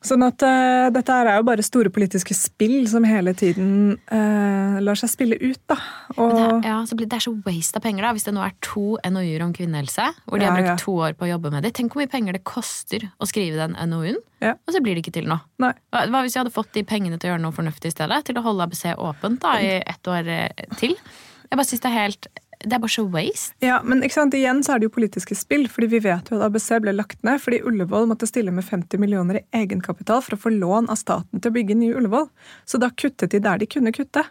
Sånn 0.01 0.23
at 0.25 0.41
uh, 0.41 0.87
dette 0.89 1.13
er 1.13 1.35
jo 1.37 1.43
bare 1.45 1.61
store 1.61 1.91
politiske 1.93 2.33
spill 2.33 2.87
som 2.89 3.05
hele 3.05 3.35
tiden 3.37 3.99
uh, 4.09 4.79
lar 4.81 4.97
seg 4.97 5.11
spille 5.11 5.37
ut, 5.37 5.59
da. 5.69 5.77
Og 6.15 6.31
det, 6.33 6.41
er, 6.41 6.55
ja, 6.71 6.77
så 6.89 6.97
blir 6.97 7.09
det 7.11 7.19
er 7.19 7.25
så 7.27 7.33
waste 7.45 7.77
av 7.77 7.85
penger, 7.85 8.07
da. 8.07 8.13
Hvis 8.17 8.25
det 8.25 8.33
nå 8.33 8.41
er 8.41 8.55
to 8.65 8.95
NOU-er 9.05 9.45
om 9.45 9.53
kvinnehelse, 9.53 10.07
hvor 10.25 10.41
de 10.41 10.47
Ja, 10.47 10.49
har 10.49 10.57
brukt 10.57 10.71
ja. 10.73 10.77
to 10.81 10.95
år 11.05 11.13
på 11.19 11.27
å 11.27 11.31
jobbe 11.35 11.53
med 11.53 11.67
det. 11.67 11.75
Tenk 11.77 11.93
hvor 11.93 12.01
mye 12.01 12.09
penger 12.09 12.33
det 12.39 12.41
koster 12.49 13.05
å 13.21 13.29
skrive 13.29 13.61
den 13.61 13.77
NOU-en, 13.91 14.17
og 14.49 14.73
så 14.73 14.81
blir 14.81 14.97
det 14.97 15.05
ikke 15.05 15.13
til 15.19 15.29
noe. 15.29 15.45
Hva 15.61 15.75
hva 15.93 16.23
hvis 16.25 16.33
vi 16.33 16.41
hadde 16.41 16.55
fått 16.55 16.73
de 16.73 16.81
pengene 16.87 17.21
til 17.21 17.29
å 17.29 17.35
gjøre 17.35 17.45
noe 17.45 17.53
fornuftig 17.53 17.91
i 17.91 17.93
stedet? 17.93 18.23
Til 18.25 18.41
å 18.41 18.45
holde 18.47 18.65
ABC 18.65 18.87
åpent 18.97 19.43
da, 19.45 19.59
i 19.61 19.75
ett 19.85 20.09
år 20.09 20.33
eh, 20.33 20.65
til? 20.81 20.97
Jeg 21.51 21.59
bare 21.59 21.67
synes 21.67 21.83
Det 21.83 21.91
er 21.91 21.99
helt 21.99 22.27
Det 22.61 22.75
er 22.75 22.81
bare 22.83 22.93
så 22.93 23.05
waste. 23.09 23.55
Ja, 23.65 23.79
men 23.83 24.03
ikke 24.05 24.17
sant? 24.19 24.35
igjen 24.37 24.61
så 24.65 24.75
er 24.75 24.81
det 24.81 24.89
jo 24.89 24.95
politiske 24.95 25.35
spill, 25.37 25.65
fordi 25.71 25.89
vi 25.95 26.03
vet 26.05 26.29
jo 26.29 26.37
at 26.37 26.45
ABC 26.47 26.69
ble 26.83 26.93
lagt 26.95 27.23
ned 27.27 27.41
fordi 27.41 27.61
Ullevål 27.67 28.07
måtte 28.11 28.29
stille 28.29 28.53
med 28.53 28.65
50 28.67 29.01
millioner 29.01 29.41
i 29.41 29.63
egenkapital 29.63 30.21
for 30.25 30.37
å 30.37 30.41
få 30.45 30.53
lån 30.53 30.91
av 30.93 30.99
staten 31.01 31.41
til 31.41 31.51
å 31.51 31.55
bygge 31.57 31.77
ny 31.79 31.91
Ullevål. 31.97 32.29
Så 32.69 32.79
da 32.81 32.91
kuttet 32.93 33.33
de 33.33 33.41
der 33.43 33.61
de 33.61 33.69
kunne 33.69 33.93
kutte. 33.95 34.23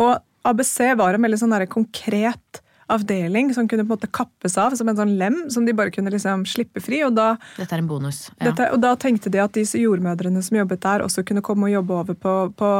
Og 0.00 0.14
ABC 0.44 0.76
var 1.00 1.16
en 1.16 1.24
veldig 1.24 1.40
sånn 1.40 1.56
der 1.56 1.66
konkret 1.70 2.60
avdeling 2.92 3.54
som 3.54 3.68
kunne 3.68 3.84
på 3.84 3.94
en 3.94 3.96
måte 3.96 4.10
kappes 4.12 4.58
av 4.60 4.74
som 4.76 4.88
en 4.90 4.98
sånn 4.98 5.14
lem 5.20 5.36
som 5.52 5.64
de 5.64 5.72
bare 5.76 5.92
kunne 5.94 6.12
liksom 6.12 6.44
slippe 6.48 6.82
fri. 6.84 7.00
Og 7.06 7.14
da, 7.16 7.34
Dette 7.56 7.76
er 7.76 7.80
en 7.80 7.88
bonus. 7.88 8.26
Ja. 8.36 8.50
dette, 8.50 8.70
og 8.74 8.82
da 8.84 8.94
tenkte 9.00 9.32
de 9.32 9.40
at 9.40 9.54
disse 9.56 9.80
jordmødrene 9.80 10.42
som 10.44 10.58
jobbet 10.60 10.82
der, 10.84 11.04
også 11.06 11.24
kunne 11.26 11.44
komme 11.44 11.70
og 11.70 11.78
jobbe 11.78 11.96
over 12.02 12.18
på, 12.26 12.34
på 12.58 12.74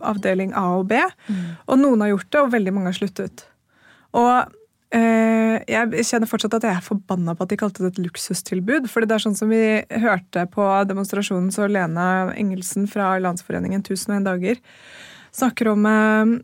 avdeling 0.00 0.54
A 0.56 0.70
og 0.78 0.88
B. 0.92 1.02
Og 1.66 1.78
noen 1.80 2.04
har 2.04 2.14
gjort 2.14 2.30
det, 2.30 2.40
og 2.46 2.56
veldig 2.56 2.74
mange 2.76 2.92
har 2.92 2.98
sluttet. 2.98 3.46
Og 4.16 4.52
eh, 4.96 5.56
jeg 5.68 6.06
kjenner 6.08 6.30
fortsatt 6.30 6.56
at 6.58 6.66
jeg 6.66 6.78
er 6.78 6.84
forbanna 6.84 7.36
på 7.36 7.46
at 7.46 7.52
de 7.52 7.60
kalte 7.60 7.84
det 7.84 7.94
et 7.94 8.02
luksustilbud. 8.06 8.88
For 8.90 9.04
det 9.04 9.16
er 9.16 9.24
sånn 9.26 9.38
som 9.38 9.52
vi 9.52 9.62
hørte 10.02 10.46
på 10.52 10.68
demonstrasjonen, 10.88 11.52
så 11.54 11.68
Lena 11.70 12.32
Engelsen 12.36 12.88
fra 12.90 13.14
Landsforeningen 13.22 13.84
1001 13.84 14.26
dager 14.26 14.62
snakker 15.36 15.74
om 15.74 15.84
eh, 15.90 16.36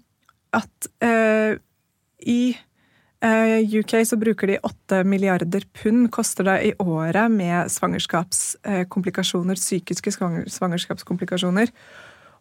at 0.59 0.93
eh, 1.05 1.57
i 2.29 2.43
UK 3.23 3.93
så 4.02 4.17
bruker 4.19 4.50
de 4.50 4.57
8 4.67 5.05
milliarder 5.07 5.62
pund, 5.79 6.09
koster 6.11 6.43
det 6.49 6.57
i 6.67 6.73
året 6.83 7.31
med 7.31 7.71
svangerskapskomplikasjoner, 7.71 9.61
psykiske 9.61 10.11
svangerskapskomplikasjoner. 10.50 11.71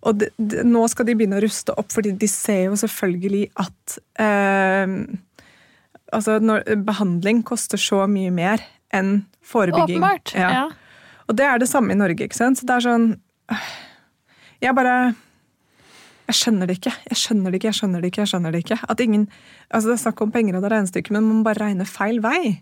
Og 0.01 0.17
de, 0.17 0.29
de, 0.37 0.63
nå 0.65 0.81
skal 0.89 1.05
de 1.07 1.15
begynne 1.17 1.37
å 1.37 1.43
ruste 1.43 1.75
opp, 1.77 1.91
fordi 1.93 2.15
de 2.17 2.29
ser 2.29 2.71
jo 2.71 2.77
selvfølgelig 2.79 3.43
at 3.61 3.97
eh, 4.23 4.95
altså 6.11 6.37
når, 6.41 6.65
Behandling 6.87 7.43
koster 7.47 7.81
så 7.81 8.03
mye 8.09 8.31
mer 8.33 8.63
enn 8.93 9.21
forebygging. 9.45 10.01
Åpenbart. 10.01 10.33
Ja. 10.35 10.69
Og 11.29 11.37
det 11.37 11.45
er 11.47 11.61
det 11.61 11.69
samme 11.71 11.93
i 11.93 11.99
Norge. 11.99 12.25
ikke 12.25 12.37
sant? 12.37 12.59
Så 12.59 12.67
det 12.67 12.79
er 12.79 12.87
sånn 12.87 13.05
Jeg 14.61 14.75
bare 14.77 15.13
Jeg 16.27 16.37
skjønner 16.39 16.67
det 16.67 16.79
ikke. 16.79 16.93
Jeg 17.11 17.19
skjønner 17.21 17.51
det 17.51 17.61
ikke, 17.61 17.69
jeg 17.71 17.79
skjønner 17.79 18.01
det 18.01 18.11
ikke. 18.11 18.21
jeg 18.21 18.31
skjønner 18.33 18.51
Det 18.55 18.63
ikke. 18.65 18.79
At 18.89 19.05
ingen, 19.05 19.29
altså 19.69 19.91
det 19.91 19.95
er 19.97 20.03
snakk 20.07 20.21
om 20.25 20.33
penger 20.33 20.57
og 20.57 20.63
det 20.63 20.71
er 20.71 20.75
regnestykke, 20.77 21.13
men 21.15 21.29
man 21.29 21.45
bare 21.47 21.65
regner 21.65 21.89
feil 21.89 22.21
vei. 22.23 22.57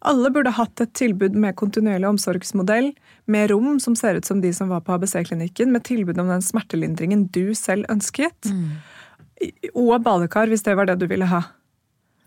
Alle 0.00 0.30
burde 0.30 0.52
hatt 0.56 0.80
et 0.80 0.92
tilbud 0.98 1.36
med 1.38 1.56
kontinuerlig 1.56 2.08
omsorgsmodell, 2.08 2.92
med 3.26 3.50
rom 3.50 3.80
som 3.80 3.96
ser 3.96 4.20
ut 4.20 4.28
som 4.28 4.40
de 4.40 4.52
som 4.54 4.68
var 4.68 4.84
på 4.86 4.94
ABC-klinikken, 4.96 5.72
med 5.72 5.84
tilbud 5.88 6.18
om 6.20 6.28
den 6.30 6.44
smertelindringen 6.44 7.26
du 7.34 7.54
selv 7.54 7.88
ønsket. 7.92 8.50
Mm. 8.50 8.76
Og 9.74 9.96
badekar, 10.04 10.50
hvis 10.52 10.64
det 10.66 10.76
var 10.76 10.88
det 10.88 10.98
du 11.00 11.06
ville 11.10 11.28
ha. 11.30 11.42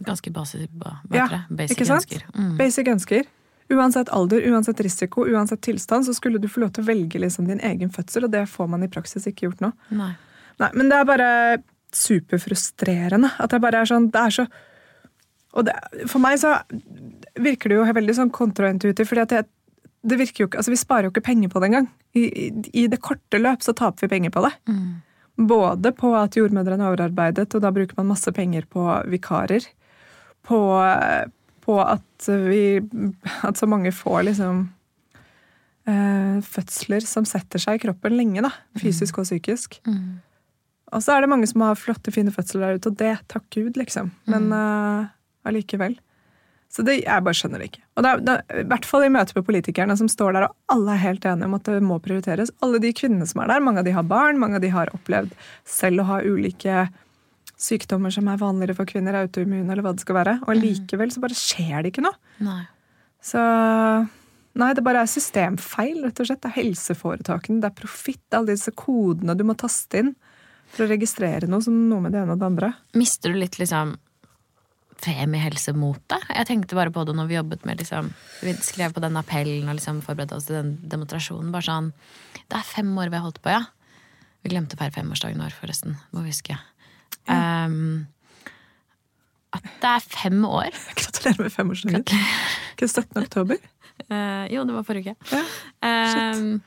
Ganske 0.05 0.31
basis, 0.31 0.69
ba, 0.71 0.99
Ja, 1.13 1.43
basic 1.49 1.89
ønsker. 1.89 2.23
Mm. 2.35 2.55
Basic 2.57 2.87
ønsker. 2.87 3.27
Uansett 3.69 4.09
alder, 4.09 4.41
uansett 4.49 4.79
risiko, 4.81 5.27
uansett 5.29 5.61
tilstand, 5.61 6.07
så 6.07 6.15
skulle 6.17 6.39
du 6.41 6.47
få 6.49 6.63
lov 6.63 6.71
til 6.73 6.83
å 6.83 6.87
velge 6.87 7.19
liksom 7.21 7.45
din 7.49 7.59
egen 7.61 7.91
fødsel, 7.93 8.25
og 8.25 8.33
det 8.33 8.47
får 8.49 8.69
man 8.71 8.85
i 8.85 8.89
praksis 8.89 9.27
ikke 9.29 9.49
gjort 9.49 9.61
nå. 9.61 9.73
Nei. 9.93 10.13
Nei, 10.59 10.71
men 10.73 10.89
det 10.89 10.97
er 10.97 11.07
bare 11.07 11.29
superfrustrerende. 11.95 13.31
At 13.39 13.53
det 13.53 13.61
bare 13.63 13.81
er 13.81 13.89
sånn 13.89 14.09
Det 14.13 14.21
er 14.21 14.33
så 14.33 14.45
Og 15.57 15.65
det, 15.65 15.73
for 16.11 16.21
meg 16.21 16.37
så 16.41 16.55
virker 17.41 17.71
det 17.71 17.79
jo 17.79 17.85
veldig 17.97 18.15
sånn 18.17 18.33
kontraintuitivt, 18.33 19.07
fordi 19.09 19.23
at 19.23 19.33
jeg, 19.33 19.47
det 20.05 20.17
virker 20.19 20.43
jo 20.43 20.47
ikke 20.49 20.59
Altså, 20.61 20.71
vi 20.71 20.79
sparer 20.79 21.07
jo 21.07 21.13
ikke 21.13 21.25
penger 21.25 21.49
på 21.51 21.59
det 21.61 21.71
engang. 21.71 21.87
I, 22.13 22.25
i, 22.27 22.47
I 22.83 22.87
det 22.91 23.01
korte 23.01 23.41
løp 23.41 23.65
så 23.65 23.73
taper 23.77 24.05
vi 24.05 24.11
penger 24.15 24.33
på 24.35 24.43
det. 24.45 24.53
Både 25.49 25.91
på 25.95 26.11
at 26.19 26.35
jordmødrene 26.37 26.83
er 26.83 26.91
overarbeidet, 26.93 27.47
og 27.55 27.63
da 27.63 27.71
bruker 27.71 27.95
man 27.97 28.11
masse 28.11 28.31
penger 28.35 28.65
på 28.69 28.85
vikarer. 29.09 29.65
På, 30.45 30.59
på 31.65 31.75
at 31.83 32.29
vi 32.49 32.79
At 33.47 33.57
så 33.59 33.67
mange 33.69 33.91
får 33.95 34.23
liksom 34.29 34.61
eh, 35.89 36.39
fødsler 36.45 37.03
som 37.07 37.25
setter 37.27 37.59
seg 37.61 37.79
i 37.79 37.83
kroppen 37.87 38.15
lenge, 38.17 38.43
da. 38.45 38.51
Fysisk 38.79 39.17
og 39.21 39.27
psykisk. 39.27 39.79
Og 40.91 41.03
så 41.05 41.13
er 41.13 41.21
det 41.21 41.29
mange 41.29 41.47
som 41.47 41.61
har 41.61 41.77
flotte, 41.77 42.11
fine 42.11 42.31
fødsler 42.33 42.61
der 42.65 42.79
ute, 42.79 42.89
og 42.89 42.97
det, 42.97 43.15
takk 43.29 43.45
Gud, 43.53 43.75
liksom. 43.77 44.11
Men 44.29 44.51
eh, 44.55 45.07
allikevel. 45.47 45.97
Så 46.69 46.83
det, 46.85 46.99
jeg 47.01 47.25
bare 47.25 47.37
skjønner 47.37 47.61
det 47.61 47.71
ikke. 47.71 47.81
Og 47.97 48.05
det 48.05 48.11
det 48.27 48.35
I 48.61 48.63
hvert 48.69 48.85
fall 48.85 49.05
i 49.07 49.11
møte 49.13 49.33
med 49.33 49.45
politikerne 49.47 49.95
som 49.97 50.09
står 50.11 50.35
der, 50.35 50.47
og 50.49 50.75
alle 50.75 50.93
er 50.93 51.01
helt 51.01 51.25
enige 51.25 51.49
om 51.49 51.57
at 51.57 51.65
det 51.65 51.79
må 51.81 51.97
prioriteres. 52.03 52.51
Alle 52.65 52.81
de 52.83 52.91
kvinnene 52.93 53.25
som 53.29 53.41
er 53.41 53.49
der, 53.49 53.63
mange 53.65 53.81
av 53.81 53.87
de 53.87 53.95
har 53.95 54.05
barn, 54.05 54.41
mange 54.41 54.59
av 54.59 54.65
de 54.65 54.69
har 54.73 54.91
opplevd 54.93 55.33
selv 55.65 56.03
å 56.03 56.09
ha 56.11 56.19
ulike 56.21 56.85
sykdommer 57.59 58.13
som 58.13 58.29
er 58.31 58.39
vanligere 58.39 58.77
for 58.77 58.87
kvinner, 58.87 59.17
autoimmune 59.19 59.67
eller 59.67 59.83
hva 59.83 59.95
det 59.97 60.05
skal 60.05 60.19
være. 60.21 60.37
Og 60.45 60.61
likevel 60.61 61.11
så 61.11 61.23
bare 61.23 61.37
skjer 61.37 61.81
det 61.81 61.93
ikke 61.93 62.05
noe. 62.05 62.15
Nei. 62.45 62.61
Så 63.25 63.41
Nei, 64.59 64.73
det 64.75 64.81
bare 64.83 65.03
er 65.05 65.09
systemfeil, 65.09 66.01
rett 66.03 66.19
og 66.19 66.27
slett. 66.27 66.41
Det 66.43 66.49
er 66.49 66.57
helseforetakene, 66.57 67.61
det 67.63 67.69
er 67.69 67.77
profitt, 67.77 68.21
det 68.27 68.35
er 68.35 68.41
alle 68.41 68.55
disse 68.55 68.73
kodene 68.75 69.35
du 69.37 69.45
må 69.47 69.55
taste 69.59 70.01
inn 70.01 70.15
for 70.73 70.85
å 70.85 70.89
registrere 70.89 71.47
noe 71.49 71.63
som 71.63 71.75
noe 71.89 72.03
med 72.03 72.15
det 72.15 72.23
ene 72.23 72.35
og 72.35 72.41
det 72.41 72.47
andre. 72.49 72.71
Mister 72.97 73.31
du 73.31 73.39
litt 73.39 73.59
liksom 73.61 73.93
femihelse-motet? 74.99 76.27
Jeg 76.35 76.47
tenkte 76.49 76.77
bare 76.77 76.93
på 76.93 77.05
det 77.07 77.15
når 77.17 77.29
vi 77.29 77.37
jobbet 77.37 77.65
med 77.67 77.81
liksom 77.81 78.11
Vi 78.43 78.53
skrev 78.65 78.93
på 78.95 79.03
den 79.03 79.17
appellen 79.19 79.69
og 79.69 79.77
liksom 79.79 80.03
forberedte 80.05 80.37
oss 80.37 80.47
til 80.49 80.59
den 80.59 80.75
demonstrasjonen. 80.91 81.51
Bare 81.55 81.67
sånn 81.67 81.91
Det 82.45 82.59
er 82.59 82.67
fem 82.67 82.91
år 82.97 83.11
vi 83.11 83.19
har 83.19 83.25
holdt 83.25 83.41
på, 83.43 83.53
ja. 83.53 83.65
Vi 84.43 84.53
glemte 84.53 84.77
å 84.77 84.79
feire 84.79 84.95
femårsdagen 84.95 85.41
vår, 85.43 85.55
forresten. 85.57 85.97
Må 86.15 86.23
vi 86.23 86.31
huske. 86.31 86.55
Um, 87.27 88.07
at 89.55 89.65
det 89.81 89.89
er 89.89 90.05
fem 90.05 90.45
år. 90.47 90.71
Gratulerer 90.99 91.43
med 91.43 91.53
femårsdagen. 91.53 92.05
Ikke 92.75 92.87
17. 92.87 93.19
oktober? 93.25 93.59
Uh, 94.07 94.45
jo, 94.53 94.63
det 94.63 94.77
var 94.77 94.85
forrige 94.87 95.15
uke. 95.15 95.35
Ja. 95.35 95.43
Um, 95.83 96.61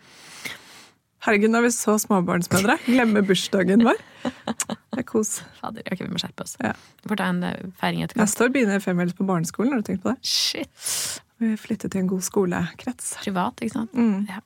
Herregud, 1.23 1.53
nå 1.53 1.61
er 1.61 1.67
vi 1.69 1.71
så 1.75 1.95
småbarnsmødre. 2.03 2.75
Glemmer 2.89 3.23
bursdagen 3.27 3.85
vår. 3.87 4.01
Det 4.27 4.99
er 4.99 5.07
kos. 5.07 5.37
fader, 5.61 5.85
okay, 5.87 6.03
vi 6.07 6.11
må 6.11 6.19
skjerpe 6.19 6.43
oss. 6.47 6.57
Ja. 6.63 6.73
Vi 7.05 7.11
får 7.13 7.21
ta 7.21 7.29
en 7.31 7.43
eh, 7.47 7.61
feiring 7.79 8.03
etterpå. 8.03 8.23
Neste 8.25 8.47
år 8.47 8.51
begynner 8.55 8.83
femmils 8.83 9.15
på 9.19 9.27
barneskolen. 9.29 9.71
Har 9.77 9.85
du 9.85 9.87
tenkt 9.87 10.03
på 10.03 10.11
det? 10.11 10.19
Shit. 10.27 11.23
Vi 11.43 11.53
flytter 11.59 11.89
til 11.93 12.03
en 12.05 12.11
god 12.11 12.25
skolekrets. 12.27 13.13
Privat, 13.23 13.63
ikke 13.63 13.77
sant? 13.77 13.95
Mm. 13.95 14.27
Ja. 14.31 14.43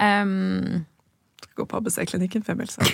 Um, 0.00 0.84
Skal 1.44 1.54
gå 1.62 1.66
på 1.70 1.78
ABC-klinikken, 1.80 2.42
femmils. 2.46 2.74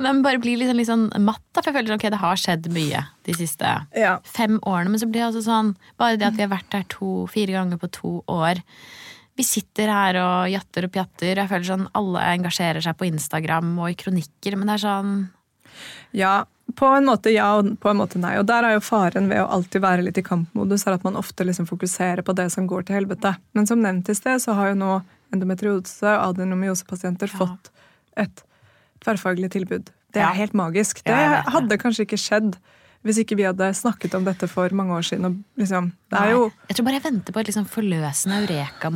Men 0.00 0.22
bare 0.24 0.40
blir 0.40 0.56
sånn, 0.64 0.78
litt 0.78 0.88
sånn 0.88 1.06
matt, 1.20 1.42
da, 1.52 1.60
for 1.60 1.68
jeg 1.68 1.76
føler 1.76 1.96
ok, 1.98 2.06
det 2.14 2.20
har 2.22 2.40
skjedd 2.40 2.68
mye 2.72 3.04
de 3.28 3.36
siste 3.36 3.68
Ja. 3.98 4.14
fem 4.24 4.56
årene. 4.64 4.94
Men 4.94 5.02
så 5.02 5.08
blir 5.10 5.20
det 5.20 5.28
altså 5.32 5.44
sånn 5.44 5.74
Bare 6.00 6.16
det 6.16 6.30
at 6.30 6.38
vi 6.38 6.46
har 6.46 6.52
vært 6.54 6.70
der 6.72 6.84
to, 6.88 7.26
fire 7.32 7.52
ganger 7.58 7.76
på 7.82 7.90
to 7.92 8.12
år. 8.32 8.62
Vi 9.36 9.44
sitter 9.48 9.88
her 9.88 10.18
og 10.20 10.50
jatter 10.52 10.84
og 10.84 10.92
pjatter. 10.92 11.38
Jeg 11.40 11.48
føler 11.48 11.64
sånn 11.64 11.86
Alle 11.96 12.20
engasjerer 12.36 12.82
seg 12.84 12.96
på 13.00 13.06
Instagram 13.08 13.78
og 13.80 13.90
i 13.90 13.94
kronikker, 13.94 14.56
men 14.58 14.66
det 14.68 14.74
er 14.74 14.82
sånn 14.86 15.12
Ja, 16.12 16.44
på 16.76 16.88
en 16.96 17.04
måte 17.08 17.32
ja, 17.32 17.46
og 17.58 17.78
på 17.80 17.90
en 17.90 17.96
måte 17.96 18.20
nei. 18.20 18.34
Og 18.38 18.46
der 18.46 18.64
er 18.64 18.74
jo 18.76 18.80
faren 18.84 19.28
ved 19.28 19.40
å 19.40 19.48
alltid 19.56 19.80
være 19.82 20.04
litt 20.04 20.18
i 20.20 20.22
kampmodus, 20.24 20.86
er 20.86 20.92
at 20.98 21.04
man 21.04 21.16
ofte 21.16 21.44
liksom 21.44 21.66
fokuserer 21.68 22.22
på 22.24 22.34
det 22.36 22.50
som 22.52 22.66
går 22.68 22.84
til 22.88 22.96
helvete. 23.00 23.34
Men 23.56 23.66
som 23.66 23.80
nevnt 23.82 24.08
i 24.08 24.14
sted, 24.14 24.40
så 24.44 24.54
har 24.54 24.68
jo 24.72 24.78
nå 24.80 24.92
endometriose 25.32 26.04
og 26.12 26.36
adenomyosepasienter 26.36 27.28
Ja. 27.32 27.38
fått 27.38 27.70
et 28.16 28.42
tverrfaglig 29.00 29.50
tilbud. 29.50 29.90
Det 30.12 30.20
er 30.20 30.28
Ja. 30.28 30.32
helt 30.32 30.52
magisk. 30.52 31.02
Det 31.04 31.12
Ja, 31.12 31.42
det. 31.42 31.52
hadde 31.52 31.78
kanskje 31.78 32.04
ikke 32.06 32.20
skjedd 32.20 32.56
hvis 33.02 33.18
ikke 33.22 33.36
vi 33.38 33.46
hadde 33.48 33.68
snakket 33.74 34.14
om 34.14 34.24
dette 34.26 34.46
for 34.50 34.70
mange 34.78 34.94
år 34.94 35.02
siden. 35.06 35.24
Og 35.26 35.62
liksom, 35.62 35.88
det 36.12 36.18
er 36.20 36.30
jo 36.34 36.42
Jeg 36.68 36.76
tror 36.76 36.86
bare 36.86 36.98
jeg 36.98 37.04
venter 37.06 37.34
på 37.34 37.40
et 37.42 37.48
liksom 37.50 37.64
forløsende 37.70 38.36
eureka 38.44 38.90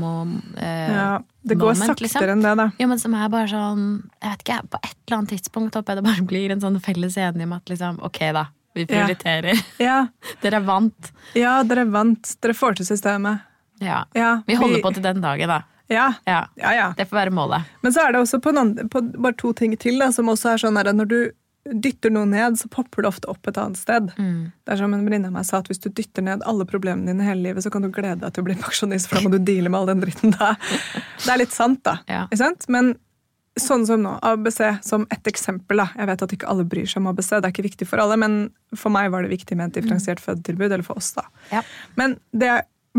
eh, 0.57 0.93
ja, 0.95 1.09
Det 1.43 1.59
går 1.59 1.73
moment, 1.75 1.91
saktere 1.91 2.07
liksom. 2.07 2.29
enn 2.37 2.45
det, 2.47 2.55
da. 2.61 2.69
Jo, 2.79 2.89
men 2.93 2.99
som 3.03 3.15
er 3.19 3.29
bare 3.33 3.49
sånn 3.51 3.85
Jeg 4.23 4.31
vet 4.31 4.45
ikke, 4.47 4.61
på 4.71 4.81
et 4.83 4.95
eller 5.09 5.19
annet 5.19 5.35
tidspunkt 5.35 5.75
håper 5.75 5.93
jeg 5.95 6.03
det 6.03 6.07
bare 6.11 6.27
blir 6.31 6.55
en 6.55 6.63
sånn 6.63 6.81
felles 6.81 7.17
enighet 7.19 7.47
om 7.51 7.57
at 7.59 7.73
liksom, 7.75 7.99
ok 8.07 8.21
da, 8.37 8.47
vi 8.77 8.87
prioriterer. 8.87 9.63
Ja, 9.83 9.99
Dere 10.43 10.61
er 10.61 10.67
vant. 10.67 11.13
ja, 11.35 11.63
dere 11.65 11.87
er 11.87 11.91
vant. 11.95 12.35
Dere 12.43 12.55
får 12.55 12.77
til 12.79 12.87
systemet. 12.87 13.43
Ja. 13.81 14.05
Ja, 14.17 14.43
Vi 14.47 14.55
holder 14.55 14.83
på 14.85 14.93
til 14.95 15.03
den 15.05 15.21
dagen, 15.25 15.49
da. 15.49 15.63
Ja, 15.89 16.13
Ja. 16.27 16.47
ja. 16.57 16.93
Det 16.97 17.07
får 17.09 17.17
være 17.25 17.31
målet. 17.35 17.63
Men 17.83 17.93
så 17.95 18.07
er 18.07 18.13
det 18.13 18.21
også 18.23 18.41
på, 18.43 18.51
en 18.59 18.89
på 18.91 19.03
bare 19.17 19.37
to 19.39 19.53
ting 19.53 19.77
til, 19.79 19.99
da, 20.03 20.11
som 20.13 20.27
også 20.33 20.55
er 20.55 20.63
sånn 20.65 20.79
at 20.81 20.91
når 20.95 21.09
du 21.11 21.19
dytter 21.73 22.13
noe 22.15 22.29
ned, 22.29 22.59
så 22.61 22.69
popper 22.73 23.05
det 23.05 23.11
ofte 23.11 23.31
opp 23.33 23.49
et 23.49 23.59
annet 23.61 23.81
sted. 23.81 24.13
Mm. 24.19 24.53
Det 24.65 24.75
er 24.75 24.81
som 24.81 24.95
en 24.95 25.07
venninne 25.07 25.31
av 25.31 25.35
meg 25.39 25.47
sa, 25.49 25.63
at 25.63 25.71
hvis 25.71 25.83
du 25.83 25.89
dytter 25.91 26.25
ned 26.27 26.45
alle 26.47 26.67
problemene 26.69 27.11
dine 27.11 27.27
hele 27.27 27.49
livet, 27.49 27.65
så 27.65 27.73
kan 27.73 27.85
du 27.85 27.91
glede 27.95 28.21
deg 28.23 28.35
til 28.35 28.45
å 28.45 28.49
bli 28.51 28.59
pensjonist, 28.61 29.11
for 29.11 29.19
da 29.19 29.27
må 29.27 29.35
du 29.35 29.41
deale 29.43 29.73
med 29.73 29.81
all 29.81 29.91
den 29.95 30.05
dritten 30.05 30.37
da. 30.37 30.55
Det 31.25 31.33
er 31.33 31.43
litt 31.43 31.57
sant, 31.57 31.83
da. 31.87 31.99
Ja. 32.11 32.25
Ikke 32.29 32.43
sant? 32.45 32.69
Men 32.73 32.95
sånn 33.57 33.87
som 33.89 34.03
nå, 34.05 34.13
ABC 34.27 34.61
som 34.85 35.07
et 35.13 35.29
eksempel. 35.31 35.81
da. 35.81 35.89
Jeg 35.97 36.11
vet 36.11 36.25
at 36.27 36.35
ikke 36.37 36.49
alle 36.53 36.67
bryr 36.69 36.89
seg 36.89 37.01
om 37.03 37.11
ABC, 37.13 37.31
det 37.37 37.49
er 37.49 37.55
ikke 37.55 37.69
viktig 37.71 37.89
for 37.89 38.03
alle, 38.03 38.19
men 38.21 38.39
for 38.77 38.93
meg 38.93 39.11
var 39.15 39.25
det 39.25 39.33
viktig 39.33 39.57
med 39.57 39.71
et 39.71 39.81
differensiert 39.81 40.21
fødetilbud, 40.23 40.69
eller 40.69 40.87
for 40.87 41.01
oss, 41.01 41.15
da. 41.17 41.25
Ja. 41.55 41.63
Men 41.97 42.19
det 42.37 42.53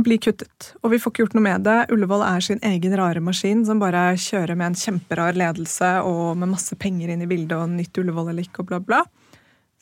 blir 0.03 0.19
kuttet, 0.21 0.71
og 0.83 0.91
vi 0.93 0.99
får 1.01 1.13
ikke 1.13 1.23
gjort 1.23 1.35
noe 1.37 1.45
med 1.45 1.63
det. 1.65 1.77
Ullevål 1.93 2.23
er 2.27 2.43
sin 2.45 2.59
egen 2.65 2.95
rare 2.99 3.21
maskin 3.23 3.63
som 3.67 3.79
bare 3.81 4.11
kjører 4.21 4.57
med 4.57 4.71
en 4.71 4.77
kjemperar 4.77 5.37
ledelse 5.37 5.89
og 6.05 6.37
med 6.37 6.51
masse 6.53 6.77
penger 6.79 7.13
inn 7.13 7.23
i 7.25 7.29
bildet 7.29 7.55
og 7.57 7.71
nytt 7.73 7.97
Ullevål 7.97 8.31
eller 8.31 8.47
ikke 8.47 8.63
og 8.63 8.71
bla, 8.71 8.79
bla. 8.83 9.01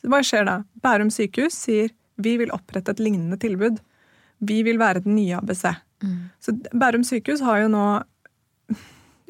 Så 0.00 0.10
hva 0.12 0.22
skjer 0.24 0.48
da? 0.48 0.56
Bærum 0.84 1.12
sykehus 1.12 1.58
sier 1.66 1.92
vi 2.22 2.36
vil 2.40 2.52
opprette 2.54 2.94
et 2.94 3.02
lignende 3.02 3.36
tilbud. 3.40 3.80
Vi 4.46 4.62
vil 4.64 4.80
være 4.80 5.04
den 5.04 5.18
nye 5.18 5.36
ABC. 5.40 5.66
Så 6.40 6.56
Bærum 6.72 7.04
sykehus 7.04 7.42
har 7.44 7.62
jo 7.64 7.70
nå, 7.72 7.84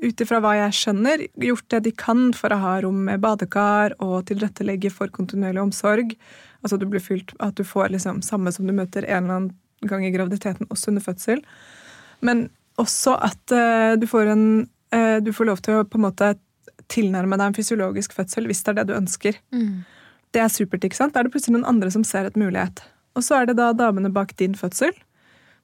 ut 0.07 0.23
ifra 0.23 0.41
hva 0.45 0.55
jeg 0.59 0.77
skjønner, 0.77 1.27
gjort 1.41 1.69
det 1.73 1.85
de 1.87 1.93
kan 1.97 2.29
for 2.37 2.53
å 2.53 2.61
ha 2.63 2.75
rom 2.85 3.07
med 3.09 3.23
badekar 3.23 3.97
og 4.03 4.27
tilrettelegge 4.29 4.93
for 4.93 5.11
kontinuerlig 5.15 5.63
omsorg. 5.63 6.17
Altså 6.63 6.79
du 6.79 6.87
blir 6.91 7.03
fylt, 7.03 7.33
At 7.41 7.57
du 7.57 7.65
får 7.65 7.95
liksom 7.95 8.23
samme 8.23 8.53
som 8.53 8.67
du 8.67 8.75
møter 8.77 9.07
en 9.07 9.25
eller 9.25 9.35
annen 9.41 9.55
gang 9.85 10.07
i 10.07 10.13
graviditeten, 10.15 10.69
også 10.71 10.93
under 10.93 11.05
fødsel. 11.05 11.43
Men 12.25 12.49
også 12.81 13.17
at 13.25 13.55
uh, 13.55 13.95
du, 14.01 14.07
får 14.09 14.33
en, 14.33 14.47
uh, 14.95 15.19
du 15.25 15.33
får 15.37 15.51
lov 15.51 15.63
til 15.65 15.81
å 15.81 15.87
på 15.89 16.01
en 16.01 16.07
måte 16.09 16.35
tilnærme 16.93 17.39
deg 17.39 17.51
en 17.51 17.57
fysiologisk 17.57 18.15
fødsel 18.15 18.47
hvis 18.47 18.63
det 18.65 18.73
er 18.73 18.81
det 18.81 18.91
du 18.91 18.99
ønsker. 18.99 19.41
Det 20.35 20.43
er 20.43 20.53
supert, 20.53 20.85
ikke 20.85 20.99
sant? 20.99 21.15
Da 21.15 21.21
er 21.21 21.27
det 21.27 21.35
plutselig 21.35 21.57
noen 21.57 21.71
andre 21.71 21.91
som 21.91 22.05
ser 22.07 22.29
et 22.29 22.39
mulighet. 22.39 22.85
Og 23.17 23.25
så 23.25 23.41
er 23.41 23.49
det 23.49 23.57
da 23.59 23.73
damene 23.77 24.13
bak 24.13 24.35
din 24.39 24.55
fødsel 24.59 24.93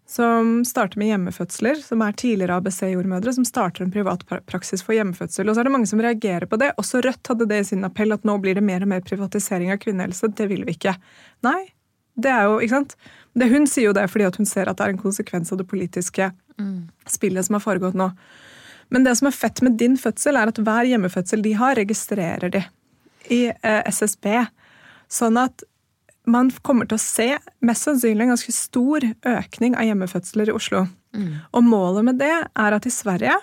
som 0.08 0.64
starter 0.66 0.98
med 0.98 1.12
hjemmefødsler, 1.12 1.78
som 1.80 2.02
er 2.04 2.16
tidligere 2.18 2.58
ABC-jordmødre, 2.58 3.32
som 3.32 3.46
starter 3.46 3.84
en 3.84 3.92
privat 3.94 4.24
praksis 4.50 4.82
for 4.84 4.96
hjemmefødsel. 4.96 5.48
Og 5.48 5.54
så 5.54 5.62
er 5.62 5.68
det 5.68 5.72
mange 5.72 5.88
som 5.88 6.02
reagerer 6.02 6.48
på 6.50 6.58
det. 6.60 6.72
Også 6.80 7.00
Rødt 7.04 7.30
hadde 7.30 7.46
det 7.48 7.60
i 7.62 7.68
sin 7.70 7.86
appell 7.86 8.12
at 8.12 8.26
nå 8.28 8.36
blir 8.42 8.58
det 8.58 8.64
mer 8.66 8.84
og 8.84 8.90
mer 8.92 9.04
privatisering 9.06 9.72
av 9.72 9.80
kvinnehelse. 9.82 10.32
Det 10.36 10.48
vil 10.50 10.66
vi 10.68 10.74
ikke. 10.76 10.96
Nei, 11.46 11.60
det 12.18 12.32
er 12.34 12.50
jo, 12.50 12.58
ikke 12.60 12.80
sant? 12.80 12.96
Det, 13.32 13.48
hun 13.48 13.66
sier 13.66 13.88
jo 13.88 13.96
det 13.96 14.04
fordi 14.12 14.26
at 14.28 14.36
hun 14.40 14.48
ser 14.48 14.68
at 14.68 14.78
det 14.78 14.86
er 14.86 14.94
en 14.94 15.00
konsekvens 15.00 15.52
av 15.54 15.60
det 15.60 15.68
politiske 15.70 16.30
spillet 17.08 17.46
som 17.46 17.56
har 17.56 17.64
foregått 17.64 17.96
nå. 17.98 18.10
Men 18.92 19.06
det 19.06 19.16
som 19.16 19.30
er 19.30 19.36
fett 19.36 19.62
med 19.64 19.78
din 19.80 19.96
fødsel, 19.96 20.36
er 20.36 20.50
at 20.52 20.58
hver 20.60 20.84
hjemmefødsel 20.84 21.42
de 21.44 21.54
har, 21.56 21.78
registrerer 21.80 22.52
de 22.52 22.64
i 23.32 23.46
eh, 23.48 23.82
SSB. 23.88 24.26
Sånn 25.08 25.38
at 25.40 25.64
man 26.28 26.50
kommer 26.62 26.86
til 26.86 26.98
å 26.98 27.02
se 27.02 27.30
mest 27.64 27.88
sannsynlig 27.88 28.26
en 28.26 28.34
ganske 28.34 28.52
stor 28.54 29.06
økning 29.26 29.74
av 29.74 29.88
hjemmefødsler 29.88 30.52
i 30.52 30.54
Oslo. 30.54 30.84
Og 31.52 31.64
målet 31.64 32.04
med 32.04 32.20
det 32.20 32.34
er 32.36 32.76
at 32.76 32.86
i 32.86 32.92
Sverige 32.92 33.34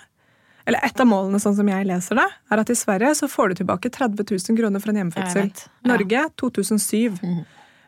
eller 0.68 0.84
et 0.86 1.00
av 1.00 1.06
målene 1.08 1.40
sånn 1.42 1.56
som 1.56 1.68
jeg 1.70 1.86
leser 1.88 2.18
det, 2.20 2.26
er 2.52 2.60
at 2.62 2.70
i 2.70 2.76
Sverige 2.78 3.14
så 3.18 3.26
får 3.30 3.48
du 3.48 3.54
tilbake 3.62 3.90
30 3.90 4.22
000 4.22 4.58
kroner 4.58 4.82
for 4.82 4.92
en 4.92 5.00
hjemmefødsel. 5.00 5.48
Ja. 5.50 5.88
Norge 5.88 6.24
2007. 6.38 7.16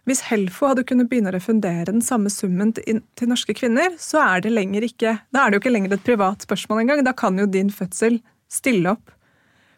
Hvis 0.08 0.24
Helfo 0.26 0.66
hadde 0.66 0.82
kunnet 0.86 1.06
begynne 1.10 1.30
å 1.30 1.36
refundere 1.36 1.86
den 1.92 2.02
samme 2.02 2.30
summen 2.32 2.72
til, 2.74 3.02
til 3.18 3.30
norske 3.30 3.54
kvinner, 3.54 3.94
så 4.02 4.18
er 4.24 4.42
det 4.42 4.50
ikke 4.82 5.18
Da 5.30 5.44
er 5.44 5.50
det 5.50 5.58
jo 5.58 5.62
ikke 5.62 5.74
lenger 5.74 5.94
et 5.94 6.06
privat 6.06 6.42
spørsmål 6.42 6.82
engang. 6.82 7.04
Da 7.06 7.14
kan 7.14 7.38
jo 7.38 7.46
din 7.46 7.70
fødsel 7.70 8.18
stille 8.50 8.96
opp 8.96 9.12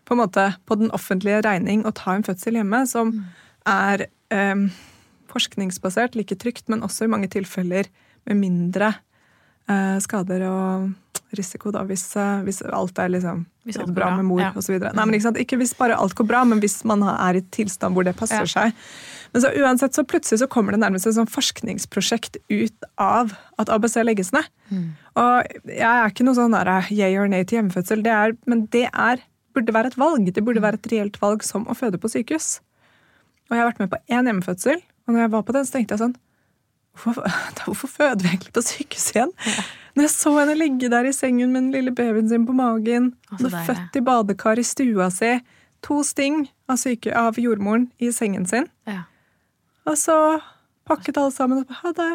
på 0.05 0.17
måte 0.17 0.55
på 0.69 0.77
den 0.81 0.91
offentlige 0.93 1.43
regning 1.45 1.85
og 1.85 1.95
ta 2.01 2.15
en 2.15 2.25
fødsel 2.25 2.59
hjemme, 2.59 2.83
som 2.89 3.13
er 3.69 4.07
eh, 4.33 4.67
forskningsbasert, 5.33 6.17
like 6.17 6.37
trygt, 6.41 6.69
men 6.69 6.85
også 6.85 7.05
i 7.07 7.13
mange 7.13 7.31
tilfeller 7.33 7.89
med 8.29 8.41
mindre 8.41 8.95
eh, 9.69 9.97
skader 10.05 10.45
og 10.49 10.93
risiko, 11.35 11.73
da, 11.75 11.83
hvis, 11.89 12.05
eh, 12.21 12.43
hvis 12.47 12.63
alt 12.65 12.99
er 13.01 13.11
liksom 13.13 13.47
Hvis 13.65 13.79
alt 13.81 13.95
bra 13.95 14.11
bra, 14.11 14.17
med 14.17 14.29
mor 14.29 14.41
ja. 14.41 14.53
så 14.61 14.75
videre. 14.75 14.93
Ikke, 14.93 15.41
ikke 15.41 15.57
hvis 15.63 15.75
bare 15.79 15.97
alt 15.97 16.15
går 16.15 16.29
bra, 16.29 16.45
men 16.45 16.61
hvis 16.61 16.83
man 16.85 17.03
er 17.03 17.41
i 17.41 17.45
tilstand 17.55 17.97
hvor 17.97 18.05
det 18.05 18.17
passer 18.17 18.45
Ja. 18.45 18.47
seg. 18.47 18.73
Men 19.35 19.43
så 19.43 19.51
uansett 19.59 19.97
så 19.97 20.05
plutselig 20.07 20.39
så 20.45 20.47
kommer 20.47 20.75
det 20.75 20.79
nærmest 20.79 21.09
et 21.11 21.17
sånn 21.17 21.31
forskningsprosjekt 21.31 22.37
ut 22.53 22.87
av 23.03 23.33
at 23.59 23.71
ABC 23.75 23.97
legges 24.05 24.31
ned. 24.35 24.47
Mm. 24.71 24.85
Og 25.19 25.71
jeg 25.75 25.89
er 25.91 26.13
ikke 26.13 26.27
noe 26.27 26.39
sånn 26.39 26.55
der 26.55 26.71
yay 26.95 27.17
or 27.19 27.27
nay 27.31 27.43
til 27.43 27.59
hjemmefødsel, 27.59 28.05
det 28.07 28.13
er, 28.15 28.37
men 28.47 28.69
det 28.71 28.85
er, 28.93 29.25
burde 29.55 29.75
være 29.75 29.91
et 29.91 29.99
valg. 29.99 30.29
Det 30.37 30.45
burde 30.47 30.63
være 30.63 30.79
et 30.79 30.87
reelt 30.93 31.19
valg 31.23 31.43
som 31.47 31.67
å 31.67 31.75
føde 31.75 31.99
på 31.99 32.13
sykehus. 32.13 32.61
Og 33.49 33.57
jeg 33.57 33.61
har 33.65 33.73
vært 33.73 33.83
med 33.83 33.91
på 33.91 33.99
én 34.07 34.31
hjemmefødsel, 34.31 34.79
og 35.05 35.17
når 35.17 35.25
jeg 35.25 35.33
var 35.35 35.43
på 35.49 35.57
den, 35.57 35.67
så 35.67 35.77
tenkte 35.77 35.97
jeg 35.97 36.05
sånn 36.05 36.21
Hvorfor, 37.03 37.27
hvorfor 37.65 37.91
føder 37.91 38.23
vi 38.23 38.31
egentlig 38.31 38.53
på 38.55 38.63
sykehus 38.63 39.09
igjen? 39.17 39.33
Når 39.99 40.07
jeg 40.07 40.13
så 40.15 40.31
henne 40.37 40.55
ligge 40.59 40.91
der 40.93 41.09
i 41.11 41.15
sengen 41.15 41.51
med 41.51 41.65
den 41.65 41.73
lille 41.75 41.95
babyen 41.95 42.31
sin 42.31 42.47
på 42.47 42.55
magen, 42.55 43.11
altså, 43.33 43.51
så 43.51 43.59
og 43.59 43.67
født 43.67 43.99
i 43.99 44.05
badekar 44.07 44.63
i 44.63 44.67
stua 44.67 45.09
si, 45.15 45.33
to 45.83 45.99
sting 46.07 46.45
av, 46.71 46.79
syke, 46.79 47.11
av 47.11 47.39
jordmoren 47.43 47.89
i 47.99 48.13
sengen 48.15 48.47
sin, 48.47 48.71
Ja. 48.87 49.03
Og 49.87 49.99
så 50.01 50.17
pakket 50.89 51.19
alle 51.21 51.35
sammen 51.35 51.65
opp. 51.65 51.75
Ha 51.83 51.93
det. 51.97 52.13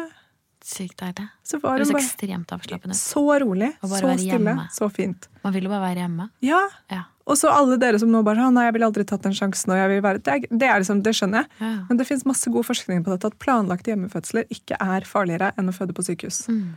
Sykt 0.64 0.98
deilig. 1.00 1.24
Så 1.42 1.56
Det 1.56 1.62
var 1.64 1.78
høres 1.78 1.88
hun 1.88 1.96
bare 1.96 2.04
ekstremt 2.04 2.52
avslappende 2.52 2.96
så 2.98 3.22
rolig, 3.40 3.70
så 3.80 4.10
stille, 4.20 4.56
så 4.74 4.90
fint. 4.92 5.30
Man 5.44 5.54
vil 5.56 5.64
jo 5.64 5.72
bare 5.72 5.86
være 5.88 6.04
hjemme. 6.04 6.28
Ja, 6.44 6.66
Ja. 6.90 7.06
Og 7.30 7.36
så 7.38 7.50
alle 7.52 7.76
dere 7.78 7.98
som 8.02 8.10
nå 8.10 8.24
bare 8.26 8.48
Nei, 8.50 8.64
jeg 8.66 8.74
ville 8.74 8.88
aldri 8.88 9.04
tatt 9.06 9.22
den 9.22 9.34
sjansen. 9.36 9.70
Og 9.70 9.78
jeg 9.78 9.90
vil 9.92 10.00
være, 10.02 10.18
det, 10.18 10.32
er, 10.34 10.46
det, 10.50 10.66
er 10.66 10.80
liksom, 10.82 11.02
det 11.06 11.12
skjønner 11.14 11.44
jeg. 11.44 11.50
Ja. 11.60 11.72
Men 11.86 12.00
det 12.00 12.06
fins 12.08 12.24
masse 12.26 12.50
god 12.50 12.66
forskning 12.66 13.04
på 13.06 13.12
dette 13.14 13.30
at 13.30 13.36
planlagte 13.38 13.92
hjemmefødsler 13.92 14.48
ikke 14.50 14.78
er 14.82 15.06
farligere 15.06 15.52
enn 15.60 15.70
å 15.70 15.74
føde 15.76 15.94
på 15.94 16.02
sykehus. 16.08 16.40
Mm. 16.50 16.72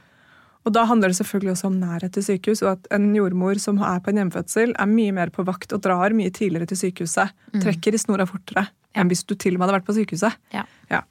Og 0.63 0.71
da 0.75 0.85
handler 0.87 1.11
det 1.11 1.17
selvfølgelig 1.19 1.53
også 1.57 1.67
om 1.67 1.79
nærhet 1.81 2.13
til 2.15 2.23
sykehus, 2.23 2.61
og 2.63 2.77
at 2.77 2.91
en 2.95 3.09
jordmor 3.15 3.59
som 3.59 3.81
er 3.83 3.99
på 4.03 4.13
en 4.13 4.21
hjemmefødsel, 4.21 4.75
er 4.79 4.91
mye 4.91 5.15
mer 5.15 5.31
på 5.33 5.43
vakt 5.47 5.75
og 5.75 5.83
drar 5.83 6.15
mye 6.15 6.31
tidligere 6.31 6.69
til 6.71 6.79
sykehuset. 6.85 7.33
Trekker 7.63 7.95
i 7.95 8.01
snora 8.01 8.27
fortere 8.29 8.69
enn 8.93 9.09
hvis 9.09 9.25
du 9.25 9.33
til 9.33 9.55
og 9.55 9.59
med 9.59 9.67
hadde 9.67 9.79
vært 9.79 9.87
på 9.89 9.97
sykehuset. 9.97 10.37
Mm. 10.37 10.55
Ja. 10.55 10.63
Ja. 10.93 11.01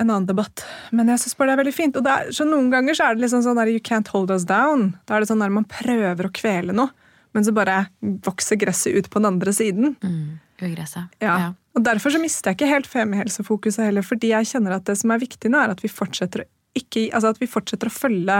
En 0.00 0.08
annen 0.08 0.26
debatt. 0.26 0.64
Men 0.96 1.12
jeg 1.12 1.22
syns 1.22 1.36
bare 1.38 1.52
det 1.52 1.54
er 1.54 1.62
veldig 1.62 1.76
fint. 1.76 1.98
Og 2.00 2.08
er, 2.10 2.30
så 2.34 2.46
noen 2.48 2.70
ganger 2.72 2.96
så 2.96 3.06
er 3.06 3.16
det 3.16 3.24
liksom 3.26 3.44
sånn 3.44 3.60
der 3.60 3.70
you 3.70 3.82
can't 3.84 4.10
hold 4.10 4.32
us 4.34 4.46
down. 4.48 4.94
Da 5.06 5.16
er 5.16 5.22
det 5.22 5.30
sånn 5.30 5.44
der 5.44 5.52
man 5.54 5.68
prøver 5.70 6.26
å 6.26 6.32
kvele 6.34 6.74
noe, 6.76 6.90
men 7.36 7.46
så 7.46 7.54
bare 7.54 7.84
vokser 8.26 8.58
gresset 8.58 8.96
ut 8.96 9.10
på 9.12 9.20
den 9.20 9.30
andre 9.30 9.54
siden. 9.54 9.94
Mm. 10.02 10.40
Ugresset. 10.60 11.12
Ja. 11.22 11.52
Og 11.78 11.84
Derfor 11.86 12.12
så 12.12 12.20
mister 12.20 12.50
jeg 12.50 12.58
ikke 12.58 12.72
helt 12.72 12.88
femihelsefokuset 12.90 13.86
heller, 13.86 14.04
fordi 14.04 14.32
jeg 14.32 14.48
kjenner 14.50 14.74
at 14.76 14.88
det 14.88 14.98
som 14.98 15.12
er 15.14 15.22
viktig 15.22 15.52
nå, 15.52 15.60
er 15.60 15.76
at 15.76 15.84
vi 15.84 15.92
fortsetter 15.92 16.42
å, 16.44 16.48
ikke, 16.78 17.08
altså 17.14 17.32
at 17.34 17.40
vi 17.40 17.48
fortsetter 17.50 17.90
å 17.90 17.94
følge 17.94 18.38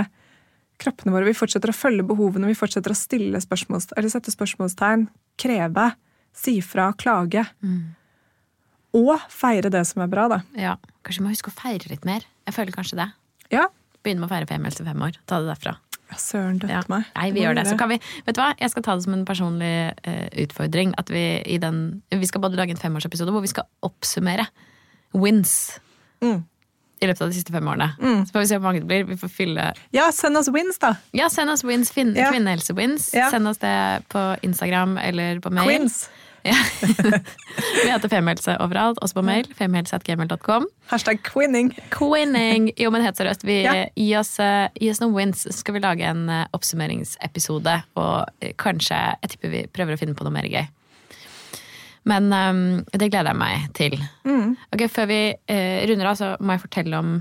kroppene 0.81 1.13
våre, 1.13 1.27
vi 1.29 1.37
fortsetter 1.37 1.73
å 1.73 1.77
følge 1.77 2.07
behovene, 2.09 2.49
vi 2.49 2.57
fortsetter 2.57 2.95
å 2.95 2.97
stille 2.97 3.41
spørsmål, 3.43 3.83
eller 3.99 4.09
sette 4.13 4.33
spørsmålstegn, 4.33 5.09
kreve, 5.41 5.91
si 6.33 6.61
fra, 6.65 6.93
klage. 6.97 7.43
Og 8.97 9.13
feire 9.31 9.71
det 9.71 9.83
som 9.87 10.03
er 10.03 10.09
bra, 10.11 10.25
da. 10.33 10.41
Ja. 10.59 10.77
Kanskje 11.07 11.21
vi 11.23 11.27
må 11.29 11.35
huske 11.35 11.53
å 11.53 11.55
feire 11.55 11.91
litt 11.93 12.07
mer. 12.09 12.25
Jeg 12.49 12.57
føler 12.57 12.75
kanskje 12.75 12.99
det. 13.03 13.09
Ja, 13.55 13.69
Begynne 14.01 14.23
med 14.23 14.31
å 14.31 14.33
feire 14.33 14.47
femmelse 14.49 14.81
fem 14.87 15.03
år. 15.05 15.19
Ta 15.29 15.43
det 15.43 15.51
derfra. 15.51 15.75
ja 16.11 16.17
søren 16.17 16.57
døtte 16.59 16.73
Ja. 16.73 16.81
meg. 16.89 17.05
Nei, 17.15 17.27
vi 17.37 17.43
gjør 17.43 17.55
det. 17.59 17.67
Så 17.69 17.77
kan 17.77 17.91
vi, 17.91 17.99
vet 18.25 18.35
du 18.35 18.41
hva? 18.41 18.55
Jeg 18.59 18.71
skal 18.73 18.83
ta 18.83 18.95
det 18.97 19.05
som 19.05 19.13
en 19.13 19.27
personlig 19.29 19.93
uh, 20.09 20.29
utfordring. 20.41 20.95
At 20.97 21.11
vi 21.13 21.43
i 21.45 21.59
den 21.61 22.01
Vi 22.11 22.27
skal 22.27 22.41
både 22.41 22.57
lage 22.57 22.71
en 22.73 22.81
femårsepisode 22.81 23.29
hvor 23.31 23.43
vi 23.45 23.53
skal 23.53 23.69
oppsummere 23.85 24.47
wins 25.13 25.79
Mm. 26.23 26.45
I 27.01 27.07
løpet 27.09 27.23
av 27.25 27.29
de 27.31 27.35
siste 27.39 27.53
fem 27.53 27.65
årene. 27.73 27.91
Så 27.99 28.33
får 28.35 28.41
vi 28.43 28.47
se 28.51 28.59
hvor 28.59 28.67
mange 28.69 28.81
det 28.85 28.89
blir. 28.91 29.05
Vi 29.09 29.17
får 29.17 29.31
fylle 29.33 29.73
Ja, 29.97 30.11
send 30.13 30.37
oss 30.37 30.49
wins, 30.53 30.79
da. 30.79 30.95
Ja, 31.17 31.29
send 31.33 31.51
oss 31.51 31.65
wins, 31.65 31.91
fin 31.91 32.15
Ja. 32.15 32.31
kvinnehelse-wins. 32.33 33.11
Ja. 33.17 33.31
Send 33.31 33.49
oss 33.49 33.59
det 33.59 34.05
på 34.13 34.37
Instagram 34.43 34.99
eller 34.99 35.41
på 35.41 35.51
mail. 35.51 35.67
Queens. 35.69 36.09
Ja. 36.43 36.57
vi 37.85 37.91
heter 37.91 38.09
Femihelse 38.09 38.55
overalt, 38.65 38.97
også 39.05 39.19
på 39.19 39.23
mail. 39.23 39.45
Femihelse.gmail.com. 39.59 40.67
Hashtag 40.89 41.19
quinning. 41.23 41.69
Quinning! 41.93 42.71
Jo, 42.81 42.89
men 42.91 43.03
helt 43.05 43.19
seriøst, 43.21 43.45
vi, 43.45 43.59
Ja. 43.67 43.75
gi, 43.95 44.07
oss, 44.17 44.39
eh, 44.41 44.69
gi 44.81 44.89
oss 44.91 45.01
noen 45.03 45.13
wins, 45.19 45.43
så 45.45 45.53
skal 45.53 45.75
vi 45.77 45.81
lage 45.85 46.01
en 46.09 46.23
eh, 46.33 46.47
oppsummeringsepisode. 46.57 47.83
Og 48.01 48.29
eh, 48.41 48.53
kanskje 48.57 48.97
Jeg 49.23 49.31
tipper 49.35 49.51
vi 49.53 49.67
prøver 49.69 49.97
å 49.97 50.01
finne 50.01 50.15
på 50.17 50.25
noe 50.25 50.33
mer 50.33 50.49
gøy. 50.49 50.65
Men 52.09 52.33
um, 52.33 52.63
det 52.95 53.11
gleder 53.11 53.33
jeg 53.33 53.41
meg 53.41 53.69
til. 53.77 53.97
Mm. 54.25 54.57
Ok, 54.73 54.87
Før 54.93 55.09
vi 55.11 55.21
uh, 55.37 55.79
runder 55.91 56.11
av, 56.11 56.19
så 56.19 56.33
må 56.41 56.57
jeg 56.57 56.65
fortelle 56.65 57.01
om 57.01 57.15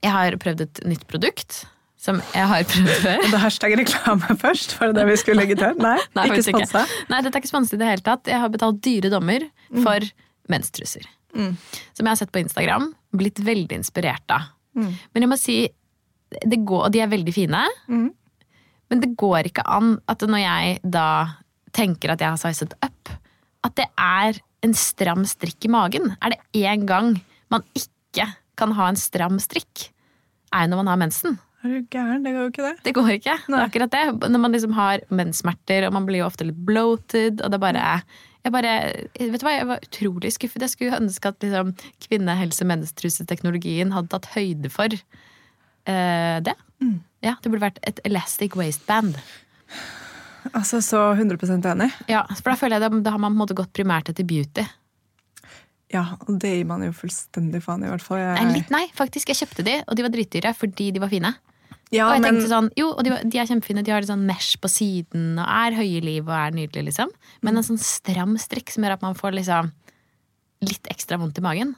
Jeg 0.00 0.14
har 0.14 0.36
prøvd 0.40 0.64
et 0.66 0.82
nytt 0.88 1.06
produkt. 1.10 1.64
Som 2.00 2.22
jeg 2.32 2.46
har 2.48 2.64
prøvd 2.64 2.92
før. 3.04 3.24
Og 3.26 3.34
det 3.34 3.42
hashtag 3.42 3.76
reklame 3.82 4.36
først, 4.44 4.76
var 4.80 4.92
det 4.92 5.00
det 5.02 5.08
vi 5.10 5.16
skulle 5.20 5.42
legge 5.42 5.58
til? 5.60 5.74
Nei, 5.82 5.98
Nei, 6.16 6.28
ikke 6.30 6.46
sponsa. 6.46 6.84
Nei, 7.12 7.22
dette 7.26 7.34
er 7.34 7.42
ikke 7.42 7.52
sponset 7.52 7.76
i 7.76 7.80
det 7.82 7.90
hele 7.90 8.06
tatt. 8.06 8.30
Jeg 8.30 8.40
har 8.44 8.52
betalt 8.52 8.80
dyre 8.86 9.10
dommer 9.12 9.44
for 9.82 10.06
menstruser. 10.50 11.04
Mm. 11.36 11.52
Som 11.94 12.06
jeg 12.06 12.10
har 12.10 12.18
sett 12.22 12.32
på 12.34 12.40
Instagram. 12.42 12.88
Blitt 13.20 13.42
veldig 13.44 13.82
inspirert 13.82 14.32
av. 14.34 14.48
Mm. 14.78 14.94
Men 15.12 15.26
jeg 15.26 15.30
må 15.30 15.38
si, 15.38 15.58
det 16.40 16.62
går, 16.66 16.86
og 16.88 16.94
de 16.94 17.02
er 17.04 17.10
veldig 17.10 17.34
fine. 17.34 17.62
Mm. 17.90 18.08
Men 18.90 19.02
det 19.04 19.12
går 19.18 19.50
ikke 19.50 19.66
an 19.70 19.98
at 20.10 20.24
når 20.26 20.42
jeg 20.42 20.78
da 20.96 21.06
tenker 21.76 22.14
at 22.14 22.22
jeg 22.22 22.32
har 22.32 22.40
sizet 22.40 22.74
up, 22.82 23.12
at 23.66 23.76
det 23.78 23.86
er 24.00 24.40
en 24.64 24.74
stram 24.76 25.24
strikk 25.28 25.66
i 25.68 25.72
magen. 25.72 26.14
Er 26.20 26.34
det 26.34 26.40
én 26.56 26.86
gang 26.88 27.14
man 27.52 27.64
ikke 27.76 28.26
kan 28.60 28.74
ha 28.76 28.90
en 28.90 28.98
stram 29.00 29.38
strikk, 29.42 29.90
er 30.54 30.68
når 30.68 30.82
man 30.82 30.90
har 30.92 31.00
mensen. 31.00 31.38
Er 31.60 31.74
du 31.76 31.86
gæren? 31.92 32.24
Det 32.24 32.32
går 32.32 32.40
jo 32.40 32.50
ikke 32.50 32.64
det. 32.64 32.76
Det 32.86 32.94
går 32.96 33.10
ikke. 33.18 33.36
Det 33.44 33.56
er 33.56 33.66
akkurat 33.66 33.92
det. 33.92 34.30
Når 34.32 34.40
man 34.40 34.54
liksom 34.56 34.72
har 34.76 35.04
menssmerter, 35.12 35.86
og 35.86 35.94
man 35.96 36.06
blir 36.08 36.22
jo 36.22 36.28
ofte 36.28 36.46
litt 36.48 36.60
bloated, 36.66 37.42
og 37.44 37.52
det 37.52 37.60
bare 37.60 38.00
jeg 38.40 38.54
bare, 38.54 38.74
vet 39.20 39.42
du 39.42 39.44
hva, 39.44 39.52
jeg 39.52 39.68
var 39.68 39.82
utrolig 39.84 40.30
skuffet. 40.32 40.62
Jeg 40.64 40.72
skulle 40.72 40.96
ønske 40.96 41.28
at 41.28 41.44
liksom, 41.44 41.74
kvinnehelse-menstruseteknologien 42.06 43.92
hadde 43.92 44.08
tatt 44.14 44.30
høyde 44.32 44.70
for 44.72 44.88
uh, 44.88 46.38
det. 46.40 46.56
Ja, 47.20 47.34
Det 47.36 47.50
burde 47.50 47.66
vært 47.66 47.82
et 47.84 48.00
elastic 48.08 48.56
waistband. 48.56 49.18
Altså, 50.54 50.80
så 50.84 51.00
100% 51.14 51.66
enig. 51.72 51.90
Ja, 52.08 52.24
for 52.38 52.50
Da 52.52 52.56
føler 52.60 52.78
jeg 52.80 52.90
det, 52.90 53.02
da 53.04 53.12
har 53.14 53.20
man 53.22 53.32
på 53.34 53.36
en 53.38 53.42
måte 53.44 53.56
gått 53.58 53.72
primært 53.76 54.08
etter 54.12 54.24
beauty. 54.28 54.64
Ja, 55.90 56.04
og 56.28 56.36
det 56.38 56.52
gir 56.54 56.66
man 56.70 56.84
jo 56.86 56.92
fullstendig 56.94 57.60
faen 57.64 57.82
i, 57.82 57.88
hvert 57.90 58.04
fall. 58.04 58.20
Jeg, 58.22 58.34
Nei, 58.46 58.58
litt 58.60 58.70
nei, 58.70 58.84
faktisk. 58.94 59.32
Jeg 59.32 59.40
kjøpte 59.42 59.64
de, 59.66 59.78
og 59.88 59.96
de 59.98 60.04
var 60.06 60.12
dritdyre 60.14 60.52
fordi 60.54 60.90
de 60.94 61.02
var 61.02 61.10
fine. 61.10 61.32
ja, 61.90 62.06
og 62.06 62.14
jeg 62.14 62.22
men, 62.22 62.28
tenkte 62.38 62.50
sånn, 62.52 62.68
jo, 62.78 62.92
og 62.94 63.02
de, 63.02 63.10
var, 63.10 63.24
de 63.26 63.40
er 63.42 63.48
kjempefine, 63.50 63.82
de 63.82 63.90
har 63.90 64.04
litt 64.04 64.12
sånn 64.12 64.22
mesh 64.28 64.54
på 64.62 64.70
siden 64.70 65.32
og 65.42 65.46
er 65.50 65.74
høye 65.80 65.96
i 65.98 66.04
liv 66.06 66.22
og 66.28 66.34
er 66.36 66.54
nydelige, 66.54 66.86
liksom. 66.92 67.10
Men 67.42 67.58
en 67.58 67.66
sånn 67.66 67.80
stram 67.82 68.36
strikk 68.38 68.70
som 68.70 68.86
gjør 68.86 68.94
at 69.00 69.02
man 69.02 69.18
får 69.18 69.34
liksom 69.40 69.72
litt 70.70 70.86
ekstra 70.92 71.18
vondt 71.18 71.40
i 71.40 71.44
magen. 71.44 71.72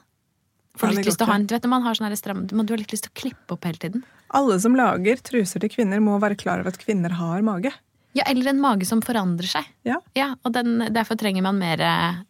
Får 0.77 0.89
Ja, 0.91 0.97
litt 0.99 1.09
lyst 1.09 1.17
til 1.21 1.25
å 1.25 1.31
ha 1.31 1.39
en, 1.39 1.47
du 1.49 1.55
vet 1.55 1.65
man 1.69 1.81
har 1.85 1.97
sånn 1.97 2.13
stram, 2.17 2.45
du 2.49 2.53
har 2.59 2.81
litt 2.81 2.93
lyst 2.93 3.07
til 3.07 3.13
å 3.13 3.17
klippe 3.23 3.57
opp 3.57 3.65
hele 3.65 3.81
tiden. 3.81 4.05
alle 4.33 4.59
som 4.61 4.73
lager 4.77 5.17
truser 5.21 5.61
til 5.61 5.69
kvinner, 5.69 5.99
må 6.01 6.19
være 6.21 6.37
klar 6.37 6.61
over 6.61 6.69
at 6.73 6.79
kvinner 6.81 7.13
har 7.17 7.41
mage. 7.45 7.73
Ja, 8.13 8.23
eller 8.29 8.51
en 8.51 8.59
mage 8.61 8.85
som 8.85 9.01
forandrer 9.01 9.47
seg. 9.49 9.65
Ja. 9.87 9.95
Ja, 10.13 10.27
og 10.45 10.53
den, 10.53 10.75
derfor 10.93 11.17
trenger 11.17 11.41
man 11.41 11.57
mer 11.57 11.77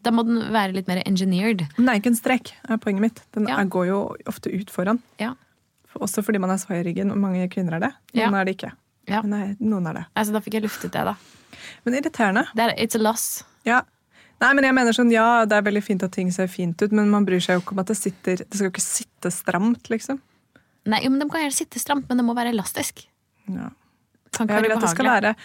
Da 0.04 0.12
må 0.16 0.24
den 0.24 0.40
være 0.54 0.72
litt 0.78 0.88
mer 0.88 1.02
engineered. 1.06 1.66
Den 1.76 1.90
er 1.92 2.00
ikke 2.00 2.14
en 2.14 2.20
strekk, 2.20 2.54
er 2.70 2.78
poenget 2.80 3.02
mitt. 3.04 3.20
Den 3.36 3.48
Ja. 3.50 3.58
går 3.64 3.88
jo 3.90 3.98
ofte 4.32 4.48
ut 4.54 4.72
foran. 4.72 5.02
Ja. 5.20 5.34
Også 6.00 6.24
fordi 6.24 6.40
man 6.40 6.50
er 6.50 6.58
svai 6.58 6.80
i 6.80 6.84
ryggen, 6.88 7.12
og 7.12 7.18
mange 7.22 7.50
kvinner 7.52 7.76
er 7.76 7.80
det. 7.80 7.92
Noen 8.16 8.34
er 8.40 8.46
det 8.46 8.56
ikke. 8.58 8.72
Ja. 9.12 9.22
Men 9.22 9.58
noen 9.60 9.88
er 9.92 9.94
det. 10.00 10.06
Altså, 10.16 10.32
da 10.34 10.40
fikk 10.40 10.54
jeg 10.58 10.64
luftet 10.64 10.92
det, 10.96 11.04
da. 11.04 11.16
Men 11.86 11.98
irriterende. 12.00 12.46
Det 12.56 12.64
er, 12.64 12.74
it's 12.82 12.96
a 12.96 13.02
loss. 13.04 13.44
Ja. 13.68 13.82
Nei, 14.42 14.54
men 14.58 14.64
jeg 14.64 14.74
mener 14.76 14.96
sånn, 14.96 15.12
ja, 15.14 15.44
det 15.46 15.56
er 15.60 15.62
veldig 15.68 15.84
fint 15.84 16.04
at 16.04 16.12
ting 16.16 16.32
ser 16.32 16.48
fint 16.52 16.82
ut, 16.82 16.92
men 16.92 17.12
man 17.12 17.26
bryr 17.28 17.40
seg 17.44 17.60
jo 17.60 17.62
ikke 17.64 17.76
om 17.76 17.80
at 17.84 17.92
det 17.92 17.96
sitter 18.00 18.42
Det 18.42 18.50
skal 18.58 18.66
jo 18.68 18.72
ikke 18.74 18.84
sitte 18.84 19.32
stramt, 19.32 19.88
liksom. 19.94 20.20
Nei, 20.90 21.00
jo, 21.06 21.12
men 21.14 21.20
De 21.22 21.30
kan 21.32 21.44
gjerne 21.46 21.56
sitte 21.56 21.80
stramt, 21.80 22.10
men 22.10 22.20
det 22.20 22.26
må 22.28 22.34
være 22.36 22.52
elastisk. 22.52 23.06
Ja. 23.48 23.70
Ikke 24.34 24.48
Jeg 24.50 24.66
vil 24.66 24.72
at 24.76 24.82
det 24.82 24.90
skal 24.90 25.06
være 25.06 25.36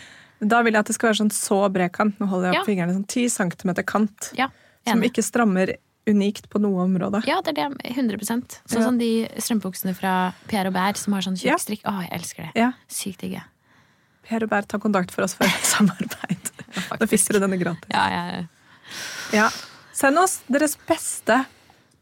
Da 0.40 0.62
vil 0.62 0.72
jeg 0.72 0.81
at 0.81 0.87
det 0.87 0.94
skal 0.94 1.11
være 1.11 1.18
sånn 1.24 1.33
så 1.35 1.59
bred 1.72 1.92
kant. 1.92 2.18
Nå 2.20 2.29
holder 2.31 2.53
jeg 2.53 2.61
opp 2.61 2.68
Ja. 2.68 2.72
fingrene 2.72 2.94
sånn 2.94 3.07
10 3.07 3.29
cm 3.29 3.74
kant. 3.85 4.33
Ja, 4.38 4.48
Som 4.87 5.03
ikke 5.03 5.22
strammer 5.22 5.74
unikt 6.07 6.48
på 6.48 6.61
noe 6.61 6.85
område. 6.87 7.20
Ja, 7.27 7.40
det 7.42 7.59
er 7.59 7.68
det. 7.68 7.92
100% 7.94 8.61
Sånn 8.66 8.83
som 8.83 8.96
de 8.98 9.29
strømpebuksene 9.37 9.94
fra 9.94 10.33
Pierre 10.48 10.70
Bær 10.72 10.96
som 10.96 11.12
har 11.12 11.20
sånn 11.22 11.37
tjukk 11.37 11.59
strikk. 11.61 11.83
Å, 11.85 12.01
jeg 12.07 12.12
elsker 12.20 12.42
det. 12.46 12.53
Ja. 12.57 12.72
Sykt 12.88 13.18
digg. 13.20 13.42
Per 14.29 14.42
og 14.44 14.48
Bær, 14.51 14.62
ta 14.66 14.79
kontakt 14.79 15.11
for 15.11 15.22
oss 15.24 15.35
for 15.35 15.44
samarbeid. 15.74 16.51
Da 16.98 17.07
fikk 17.07 17.27
dere 17.29 17.40
denne 17.44 17.59
gratis. 17.61 17.90
Ja, 17.92 18.09
ja, 18.09 18.42
Ja. 19.33 19.51
Send 19.92 20.16
oss 20.18 20.38
deres 20.48 20.77
beste 20.87 21.44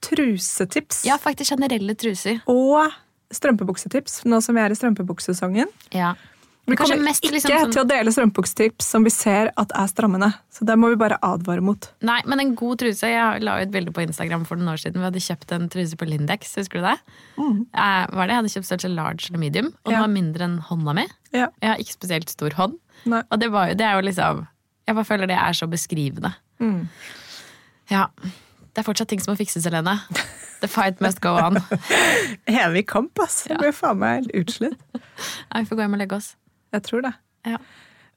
trusetips. 0.05 1.05
ja, 1.07 1.16
faktisk 1.18 1.51
generelle 1.57 1.94
truser. 1.99 2.40
Og 2.46 2.92
strømpebuksetips, 3.33 4.20
nå 4.29 4.38
som 4.44 4.55
vi 4.55 4.61
er 4.62 4.70
i 4.70 4.75
strømpebuksesesongen. 4.79 5.66
Ja. 5.94 6.14
Vi 6.66 6.74
kommer 6.76 6.98
mest 7.05 7.22
ikke 7.22 7.35
liksom 7.37 7.50
sånn- 7.61 7.72
til 7.72 7.83
å 7.85 7.88
dele 7.88 8.11
strømpebuksetips 8.11 8.83
som 8.90 9.05
vi 9.07 9.11
ser 9.11 9.52
at 9.57 9.70
er 9.74 9.87
strammende. 9.87 10.33
Så 10.50 10.64
det 10.66 10.74
må 10.76 10.88
vi 10.90 10.96
bare 10.96 11.18
advare 11.22 11.62
mot. 11.62 11.92
Nei, 12.02 12.20
men 12.26 12.40
en 12.40 12.55
god 12.59 12.79
truse. 12.79 13.07
Jeg 13.07 13.42
la 13.46 13.61
ut 13.62 13.70
bilde 13.70 13.92
på 13.92 14.02
Instagram 14.02 14.44
for 14.44 14.57
noen 14.57 14.72
år 14.74 14.81
siden. 14.83 14.98
Vi 14.98 15.07
hadde 15.07 15.22
kjøpt 15.22 15.52
en 15.55 15.68
truse 15.68 15.94
på 15.96 16.09
Lindex. 16.11 16.55
Husker 16.57 16.81
du 16.81 16.87
det? 16.88 16.98
Eh, 17.38 18.07
var 18.11 18.26
det? 18.26 18.35
Jeg 18.35 18.40
hadde 18.40 18.52
kjøpt 18.57 18.66
størrelse 18.70 18.94
large 18.96 19.29
eller 19.31 19.38
medium, 19.38 19.66
og 19.85 19.92
den 19.92 19.94
Mm. 19.94 20.00
Var 20.00 20.09
mindre 20.09 20.42
enn 20.48 20.59
hånda 20.62 20.94
mi. 20.94 21.07
Ja. 21.33 21.48
Jeg 21.62 21.70
har 21.70 21.76
ikke 21.79 21.96
spesielt 21.98 22.29
stor 22.29 22.50
hånd. 22.50 22.79
Nei. 23.05 23.22
Og 23.31 23.38
det, 23.38 23.50
var 23.52 23.68
jo, 23.68 23.74
det 23.74 23.87
er 23.87 24.00
jo 24.00 24.07
liksom 24.09 24.48
Jeg 24.88 24.94
bare 24.94 25.05
føler 25.05 25.26
det 25.26 25.37
er 25.38 25.52
så 25.52 25.66
beskrivende. 25.70 26.35
Mm. 26.61 26.88
Ja. 27.90 28.07
Det 28.74 28.79
er 28.79 28.92
fortsatt 28.92 29.09
ting 29.09 29.20
som 29.20 29.35
må 29.35 29.38
fikses, 29.38 29.64
Helene. 29.64 30.00
The 30.61 30.68
fight 30.68 31.00
must 31.00 31.20
go 31.20 31.35
on. 31.37 31.57
Evig 32.48 32.87
kamp, 32.87 33.18
ass. 33.20 33.46
Jeg 33.46 33.57
Ja. 33.57 33.62
blir 33.62 33.72
faen 33.72 33.98
meg 33.98 34.24
helt 34.24 34.33
utslitt. 34.46 34.76
Nei, 34.94 35.62
vi 35.62 35.66
får 35.66 35.76
gå 35.76 35.83
hjem 35.87 35.94
og 35.94 35.98
legge 36.00 36.16
oss. 36.16 36.35
Jeg 36.76 36.84
tror 36.86 37.04
det. 37.08 37.12
Ja. 37.48 37.58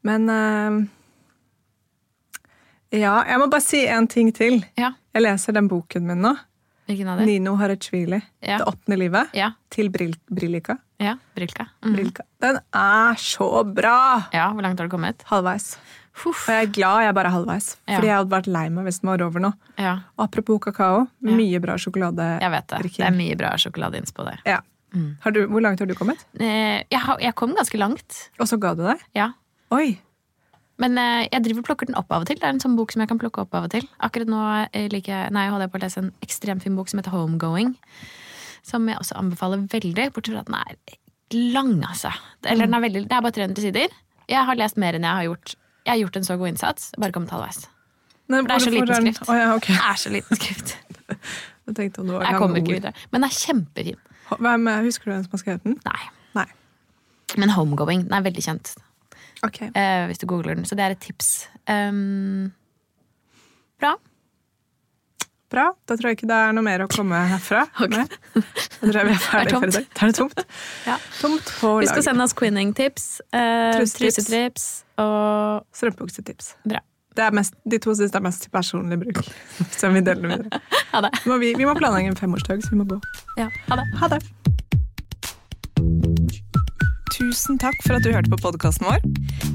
Men 0.07 0.29
uh, 0.29 0.79
Ja, 2.95 3.19
jeg 3.29 3.37
må 3.41 3.47
bare 3.51 3.61
si 3.63 3.83
en 3.87 4.07
ting 4.09 4.31
til. 4.35 4.63
ja. 4.79 4.93
Jeg 5.13 5.23
leser 5.25 5.55
den 5.57 5.67
boken 5.69 6.05
min 6.05 6.19
nå. 6.21 6.35
Hvilken 6.89 7.07
av 7.09 7.17
dem? 7.19 7.25
Nino 7.29 7.55
Harachvili. 7.57 8.19
Ja. 8.45 8.59
Det 8.61 8.65
åttende 8.69 8.97
livet. 8.97 9.31
Ja. 9.37 9.51
Til 9.73 9.89
Bril 9.93 10.13
Brilika. 10.29 10.75
ja. 11.01 11.15
Brilka. 11.37 11.65
Mm. 11.85 11.93
Brilka. 11.95 12.23
Den 12.41 12.59
er 12.73 13.17
så 13.21 13.63
bra! 13.65 14.23
Ja, 14.33 14.47
hvor 14.53 14.61
langt 14.65 14.79
har 14.81 14.87
du 14.89 14.93
kommet? 14.93 15.21
Halvveis. 15.29 15.77
Uff. 16.25 16.47
Og 16.49 16.53
jeg 16.53 16.67
er 16.67 16.71
glad 16.75 17.03
jeg 17.05 17.15
bare 17.17 17.29
er 17.31 17.35
halvveis. 17.37 17.67
Ja. 17.87 17.95
Fordi 17.97 18.07
jeg 18.09 18.17
hadde 18.19 18.33
vært 18.33 18.49
lei 18.53 18.65
meg 18.73 18.85
hvis 18.89 18.99
den 19.01 19.09
var 19.11 19.21
over 19.25 19.43
nå. 19.45 19.51
Ja, 19.79 19.93
apropos 20.19 20.59
kakao, 20.65 21.05
mye 21.25 21.61
bra 21.63 21.77
sjokolade. 21.79 22.25
jeg 22.41 22.51
vet 22.57 22.67
det. 22.73 22.81
Det 22.97 23.05
er 23.07 23.15
mye 23.15 23.37
bra 23.39 23.53
sjokolade 23.61 24.01
innspå 24.01 24.25
der. 24.29 24.41
Ja. 24.45 24.59
Har 25.23 25.31
du, 25.35 25.43
hvor 25.51 25.61
langt 25.61 25.79
har 25.83 25.87
du 25.89 25.93
kommet? 25.97 26.21
Eh, 26.39 26.81
Jeg, 26.89 26.99
har, 27.05 27.19
jeg 27.21 27.35
kom 27.37 27.51
ganske 27.57 27.77
langt, 27.77 28.29
Og 28.39 28.47
så 28.49 28.57
ga 28.59 28.73
du 28.75 28.83
deg? 28.87 29.01
ja. 29.15 29.31
Oi! 29.71 29.99
Men 30.81 30.95
eh, 30.97 31.27
jeg 31.31 31.43
driver 31.43 31.59
og 31.61 31.65
plukker 31.67 31.85
den 31.89 31.97
opp 31.99 32.09
av 32.15 32.23
og 32.23 32.27
til. 32.29 32.37
Det 32.39 32.47
er 32.47 32.53
en 32.55 32.61
sånn 32.63 32.77
bok 32.79 32.93
som 32.93 33.01
jeg 33.03 33.09
kan 33.11 33.19
plukke 33.19 33.41
opp 33.43 33.53
av 33.53 33.67
og 33.67 33.71
til. 33.73 33.83
Akkurat 34.01 34.29
nå 34.31 34.39
eh, 34.71 34.87
liker 34.89 35.11
jeg, 35.11 35.33
nei, 35.35 35.43
holder 35.51 35.67
jeg 35.67 35.73
på 35.73 35.77
å 35.77 35.83
lese 35.83 35.99
en 36.01 36.07
ekstremt 36.25 36.63
fin 36.63 36.77
bok 36.79 36.89
som 36.89 37.01
heter 37.01 37.11
Homegoing. 37.13 37.75
Som 38.65 38.87
jeg 38.89 38.97
også 38.97 39.17
anbefaler 39.19 39.65
veldig, 39.69 40.07
bortsett 40.15 40.33
fra 40.37 40.41
at 40.45 40.49
den 40.49 40.57
er 40.57 41.51
lang, 41.53 41.73
altså. 41.85 42.09
Eller 42.47 42.65
den 42.65 42.77
er 42.79 42.85
veldig, 42.87 43.03
det 43.11 43.17
er 43.19 43.21
bare 43.27 43.35
300 43.37 43.61
sider. 43.67 43.93
Jeg 44.31 44.45
har 44.47 44.57
lest 44.57 44.79
mer 44.81 44.95
enn 44.97 45.05
jeg 45.05 45.19
har 45.19 45.27
gjort. 45.27 45.53
Jeg 45.85 45.91
har 45.93 46.01
gjort 46.05 46.17
en 46.21 46.27
så 46.31 46.37
god 46.39 46.47
innsats, 46.53 46.89
bare 46.97 47.13
kommet 47.15 47.35
halvveis. 47.35 47.61
Nei, 48.29 48.41
det 48.45 48.55
er 48.55 48.63
så 48.63 48.71
liten 48.73 48.95
skrift. 49.03 49.29
Oh, 49.29 49.35
ja, 49.37 49.51
okay. 49.57 49.75
Det 49.75 49.85
er 49.91 49.99
så 49.99 50.09
liten 50.15 50.39
skrift. 50.39 50.77
Jeg 51.77 51.93
Jeg 51.95 52.39
kommer 52.41 52.57
ikke 52.61 52.77
videre. 52.79 52.93
Men 53.11 53.21
den 53.21 53.29
er 53.29 53.35
kjempefin. 53.35 53.99
Hvem, 54.29 54.67
er- 54.69 54.83
husker 54.85 55.05
du 55.05 55.11
hvem 55.11 55.23
som 55.23 55.31
har 55.31 55.41
skrevet 55.43 55.63
den? 55.63 55.79
Nei. 55.85 56.09
Nei. 56.35 56.45
Men 57.37 57.49
Homegoing, 57.49 58.03
den 58.07 58.13
er 58.13 58.21
veldig 58.25 58.43
kjent. 58.45 58.75
Ok. 59.43 59.61
eh, 59.73 60.05
hvis 60.09 60.19
du 60.19 60.25
googler 60.27 60.55
den. 60.55 60.65
Så 60.65 60.75
det 60.75 60.83
er 60.85 60.91
et 60.91 60.99
tips. 60.99 61.47
Um, 61.69 62.51
bra. 63.79 63.95
Bra. 65.49 65.71
Da 65.87 65.95
tror 65.97 66.11
jeg 66.11 66.19
ikke 66.19 66.27
det 66.29 66.35
er 66.37 66.51
noe 66.53 66.65
mer 66.65 66.83
å 66.85 66.87
komme 66.91 67.17
herfra. 67.31 67.63
okay. 67.83 68.03
med. 68.03 68.17
Da 68.35 68.91
tror 68.91 68.99
jeg 68.99 69.07
vi 69.07 69.15
er 69.15 69.23
ferdige 69.29 69.61
for 69.63 69.71
i 69.71 69.77
dag. 69.77 69.87
Da 69.95 70.05
er 70.05 70.11
det 70.11 70.17
tomt. 70.19 70.43
Ja. 70.89 70.97
Tomt 71.21 71.49
Husk 71.63 71.97
å 72.01 72.03
sende 72.05 72.25
oss 72.27 72.35
quinning-tips, 72.37 73.07
uh, 73.33 73.79
trusetips 73.79 74.67
og 75.01 75.65
Strømpebuksetips. 75.73 76.53
Bra. 76.69 76.83
Det 77.19 77.25
er 77.27 77.35
mest, 77.35 77.55
de 77.67 77.77
to 77.83 77.91
siste 77.99 78.15
er 78.15 78.23
mest 78.23 78.45
til 78.45 78.51
personlig 78.53 78.95
bruk. 79.01 79.17
Som 79.79 79.97
vi 79.97 79.99
deler 80.07 80.23
videre. 80.23 80.61
Ha 80.93 81.01
det. 81.03 81.11
Må 81.27 81.35
vi, 81.41 81.51
vi 81.59 81.67
må 81.67 81.73
planlegge 81.75 82.13
en 82.13 82.19
femårsdag, 82.19 82.63
så 82.63 82.71
vi 82.71 82.79
må 82.79 82.87
gå. 82.87 82.99
Ja, 83.35 83.49
ha 83.67 83.79
det. 83.81 83.87
Ha 83.99 84.07
det. 84.13 84.21
Tusen 87.17 87.59
takk 87.59 87.75
for 87.83 87.99
at 87.99 88.07
du 88.07 88.13
hørte 88.15 88.31
på 88.31 88.39
podkasten 88.39 88.87
vår. 88.87 89.03